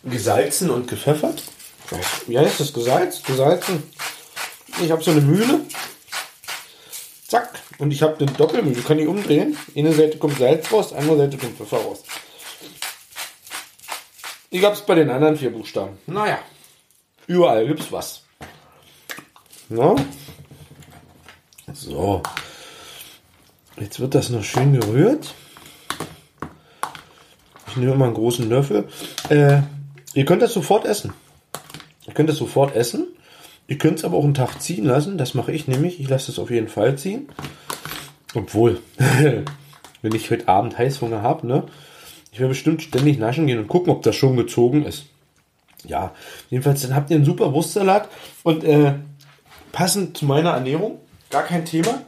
Gesalzen 0.04 0.72
und 0.72 0.88
gepfeffert. 0.88 1.44
Ja, 2.28 2.42
ist 2.42 2.60
das 2.60 2.74
gesalzt? 2.74 3.26
Gesalzen. 3.26 3.84
Ich 4.82 4.92
habe 4.92 5.04
so 5.04 5.12
eine 5.12 5.22
Mühle. 5.22 5.62
Zack. 7.28 7.60
Und 7.78 7.92
ich 7.92 8.02
habe 8.02 8.18
eine 8.18 8.32
Doppelmühle. 8.32 8.82
Kann 8.82 9.00
ich 9.00 9.08
umdrehen. 9.08 9.58
Eine 9.76 9.94
Seite 9.94 10.18
kommt 10.18 10.38
Salz 10.38 10.72
raus, 10.72 10.94
andere 10.94 11.18
Seite 11.18 11.38
kommt 11.38 11.58
Pfeffer 11.58 11.78
raus. 11.78 12.04
Ich 14.50 14.64
hab's 14.64 14.86
bei 14.86 14.96
den 14.96 15.10
anderen 15.10 15.38
vier 15.38 15.52
Buchstaben. 15.52 15.98
Naja. 16.08 16.40
Überall 17.28 17.66
gibt's 17.68 17.92
was. 17.92 18.24
Na? 19.70 19.96
So. 21.74 22.22
Jetzt 23.78 24.00
wird 24.00 24.14
das 24.14 24.30
noch 24.30 24.44
schön 24.44 24.80
gerührt. 24.80 25.34
Ich 27.68 27.78
nehme 27.78 27.96
mal 27.96 28.06
einen 28.06 28.14
großen 28.14 28.50
Löffel. 28.50 28.90
Äh, 29.30 29.62
ihr 30.14 30.26
könnt 30.26 30.42
das 30.42 30.54
sofort 30.54 30.86
essen. 30.86 31.14
Ihr 32.08 32.14
könnt 32.14 32.30
das 32.30 32.38
sofort 32.38 32.76
essen. 32.76 33.08
Ihr 33.68 33.78
könnt 33.78 34.00
es 34.00 34.06
aber 34.06 34.18
auch 34.18 34.24
einen 34.24 34.34
Tag 34.34 34.62
ziehen 34.62 34.86
lassen. 34.86 35.18
Das 35.18 35.34
mache 35.34 35.52
ich 35.52 35.68
nämlich. 35.68 36.00
Ich 36.00 36.10
lasse 36.10 36.32
es 36.32 36.40
auf 36.40 36.50
jeden 36.50 36.68
Fall 36.68 36.98
ziehen. 36.98 37.30
Obwohl, 38.34 38.80
wenn 40.02 40.16
ich 40.16 40.32
heute 40.32 40.48
Abend 40.48 40.78
Heißhunger 40.78 41.22
habe, 41.22 41.48
ne? 41.48 41.64
Ich 42.32 42.40
werde 42.40 42.50
bestimmt 42.50 42.82
ständig 42.82 43.20
naschen 43.20 43.46
gehen 43.46 43.60
und 43.60 43.68
gucken, 43.68 43.92
ob 43.92 44.04
das 44.04 44.16
schon 44.16 44.38
gezogen 44.38 44.86
ist. 44.86 45.06
Ja, 45.84 46.14
jedenfalls, 46.50 46.82
dann 46.82 46.96
habt 46.96 47.10
ihr 47.10 47.18
einen 47.18 47.26
super 47.26 47.54
Wurstsalat 47.54 48.08
und 48.44 48.64
äh, 48.64 48.94
passend 49.72 50.18
zu 50.18 50.26
meiner 50.26 50.52
Ernährung, 50.52 51.00
gar 51.30 51.44
kein 51.44 51.66
Thema. 51.66 52.04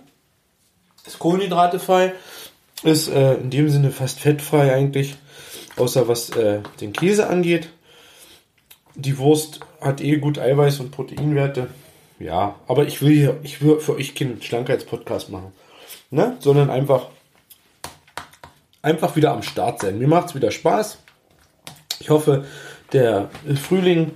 Ist 1.05 1.19
kohlenhydratefrei, 1.19 2.13
ist 2.83 3.09
äh, 3.09 3.35
in 3.35 3.49
dem 3.49 3.69
Sinne 3.69 3.91
fast 3.91 4.19
fettfrei 4.19 4.73
eigentlich, 4.73 5.15
außer 5.75 6.07
was 6.07 6.29
äh, 6.31 6.61
den 6.79 6.93
Käse 6.93 7.27
angeht. 7.27 7.69
Die 8.95 9.17
Wurst 9.17 9.59
hat 9.81 10.01
eh 10.01 10.17
gut 10.17 10.37
Eiweiß 10.37 10.79
und 10.79 10.91
Proteinwerte. 10.91 11.67
Ja, 12.19 12.55
aber 12.67 12.85
ich 12.85 13.01
will 13.01 13.13
hier, 13.13 13.39
ich 13.43 13.61
will 13.61 13.79
für 13.79 13.95
euch 13.95 14.15
keinen 14.15 14.41
Schlankheitspodcast 14.41 15.29
machen. 15.29 15.51
Ne? 16.11 16.37
Sondern 16.39 16.69
einfach, 16.69 17.07
einfach 18.81 19.15
wieder 19.15 19.31
am 19.31 19.43
Start 19.43 19.81
sein. 19.81 19.97
Mir 19.97 20.07
macht 20.07 20.29
es 20.29 20.35
wieder 20.35 20.51
Spaß. 20.51 20.99
Ich 21.99 22.09
hoffe, 22.09 22.45
der 22.91 23.29
Frühling. 23.61 24.11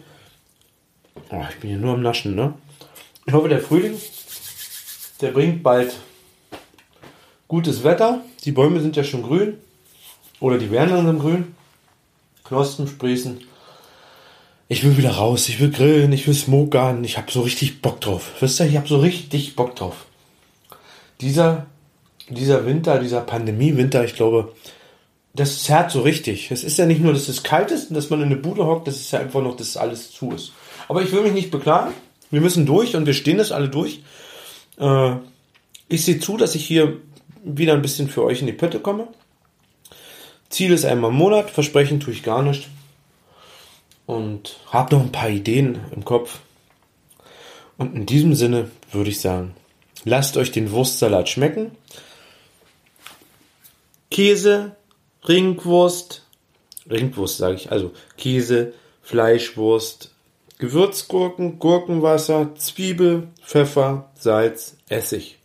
Oh, 1.31 1.43
ich 1.49 1.57
bin 1.57 1.71
hier 1.71 1.79
nur 1.79 1.95
am 1.95 2.01
Naschen, 2.01 2.35
ne? 2.35 2.53
Ich 3.25 3.33
hoffe, 3.33 3.49
der 3.49 3.59
Frühling, 3.59 3.99
der 5.19 5.31
bringt 5.31 5.63
bald 5.63 5.95
gutes 7.47 7.83
Wetter. 7.83 8.21
Die 8.45 8.51
Bäume 8.51 8.79
sind 8.79 8.95
ja 8.95 9.03
schon 9.03 9.23
grün. 9.23 9.57
Oder 10.39 10.57
die 10.59 10.71
werden 10.71 10.91
langsam 10.91 11.19
grün. 11.19 11.55
Knospen 12.43 12.87
sprießen. 12.87 13.41
Ich 14.69 14.83
will 14.83 14.97
wieder 14.97 15.11
raus, 15.11 15.47
ich 15.47 15.61
will 15.61 15.71
grillen, 15.71 16.11
ich 16.11 16.27
will 16.27 16.33
smokern, 16.33 17.03
ich 17.05 17.17
habe 17.17 17.31
so 17.31 17.41
richtig 17.41 17.81
Bock 17.81 18.01
drauf. 18.01 18.31
Wisst 18.41 18.59
ihr, 18.59 18.65
ich 18.65 18.75
habe 18.75 18.87
so 18.87 18.97
richtig 18.99 19.55
Bock 19.55 19.77
drauf. 19.77 20.05
Dieser, 21.21 21.67
dieser 22.27 22.65
Winter, 22.65 22.99
dieser 22.99 23.21
Pandemie-Winter, 23.21 24.03
ich 24.03 24.15
glaube, 24.15 24.51
das 25.33 25.63
zerrt 25.63 25.91
so 25.91 26.01
richtig. 26.01 26.51
Es 26.51 26.65
ist 26.65 26.77
ja 26.77 26.85
nicht 26.85 26.99
nur, 26.99 27.13
dass 27.13 27.29
es 27.29 27.43
kalt 27.43 27.71
ist 27.71 27.89
und 27.89 27.95
dass 27.95 28.09
man 28.09 28.19
in 28.19 28.25
eine 28.25 28.35
Bude 28.35 28.65
hockt, 28.65 28.87
das 28.87 28.97
ist 28.97 29.11
ja 29.11 29.19
einfach 29.19 29.41
noch, 29.41 29.55
dass 29.55 29.77
alles 29.77 30.11
zu 30.11 30.31
ist. 30.31 30.51
Aber 30.89 31.01
ich 31.01 31.13
will 31.13 31.21
mich 31.21 31.33
nicht 31.33 31.51
beklagen. 31.51 31.93
Wir 32.29 32.41
müssen 32.41 32.65
durch 32.65 32.95
und 32.97 33.05
wir 33.05 33.13
stehen 33.13 33.37
das 33.37 33.53
alle 33.53 33.69
durch. 33.69 34.01
Äh, 34.79 35.15
ich 35.87 36.03
sehe 36.03 36.19
zu, 36.19 36.35
dass 36.35 36.55
ich 36.55 36.65
hier 36.65 36.97
wieder 37.45 37.71
ein 37.71 37.81
bisschen 37.81 38.09
für 38.09 38.23
euch 38.23 38.41
in 38.41 38.47
die 38.47 38.53
Pötte 38.53 38.79
komme. 38.79 39.07
Ziel 40.49 40.73
ist 40.73 40.83
einmal 40.83 41.11
im 41.11 41.17
Monat, 41.17 41.49
versprechen 41.49 42.01
tue 42.01 42.13
ich 42.13 42.23
gar 42.23 42.43
nicht 42.43 42.67
und 44.07 44.57
habe 44.71 44.95
noch 44.95 45.03
ein 45.03 45.11
paar 45.11 45.29
Ideen 45.29 45.81
im 45.95 46.03
Kopf. 46.03 46.39
Und 47.77 47.93
in 47.93 48.05
diesem 48.07 48.33
Sinne 48.33 48.71
würde 48.91 49.11
ich 49.11 49.21
sagen, 49.21 49.53
lasst 50.03 50.37
euch 50.37 50.51
den 50.51 50.71
Wurstsalat 50.71 51.29
schmecken. 51.29 51.71
Käse, 54.09 54.75
Ringwurst, 55.27 56.25
Ringwurst 56.89 57.37
sage 57.37 57.55
ich, 57.55 57.71
also 57.71 57.91
Käse, 58.17 58.73
Fleischwurst, 59.03 60.11
Gewürzgurken, 60.57 61.59
Gurkenwasser, 61.59 62.55
Zwiebel, 62.55 63.27
Pfeffer, 63.45 64.09
Salz, 64.17 64.77
Essig. 64.89 65.37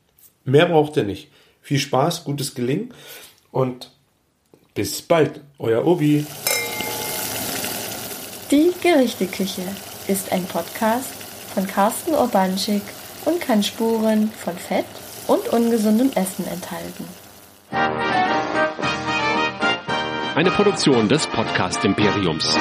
Mehr 0.44 0.66
braucht 0.66 0.96
ihr 0.96 1.04
nicht. 1.04 1.28
Viel 1.60 1.78
Spaß, 1.78 2.24
gutes 2.24 2.54
Gelingen 2.54 2.94
und 3.50 3.90
bis 4.74 5.02
bald, 5.02 5.40
euer 5.58 5.84
Obi. 5.84 6.24
Die 8.52 8.70
Gerichteküche 8.82 9.62
ist 10.08 10.30
ein 10.30 10.44
Podcast 10.44 11.10
von 11.54 11.66
Carsten 11.66 12.12
Urbanschik 12.12 12.82
und 13.24 13.40
kann 13.40 13.62
Spuren 13.62 14.30
von 14.30 14.54
Fett 14.58 14.84
und 15.26 15.48
ungesundem 15.48 16.10
Essen 16.14 16.46
enthalten. 16.46 17.08
Eine 20.34 20.50
Produktion 20.50 21.08
des 21.08 21.26
Podcast 21.28 21.82
Imperiums. 21.86 22.54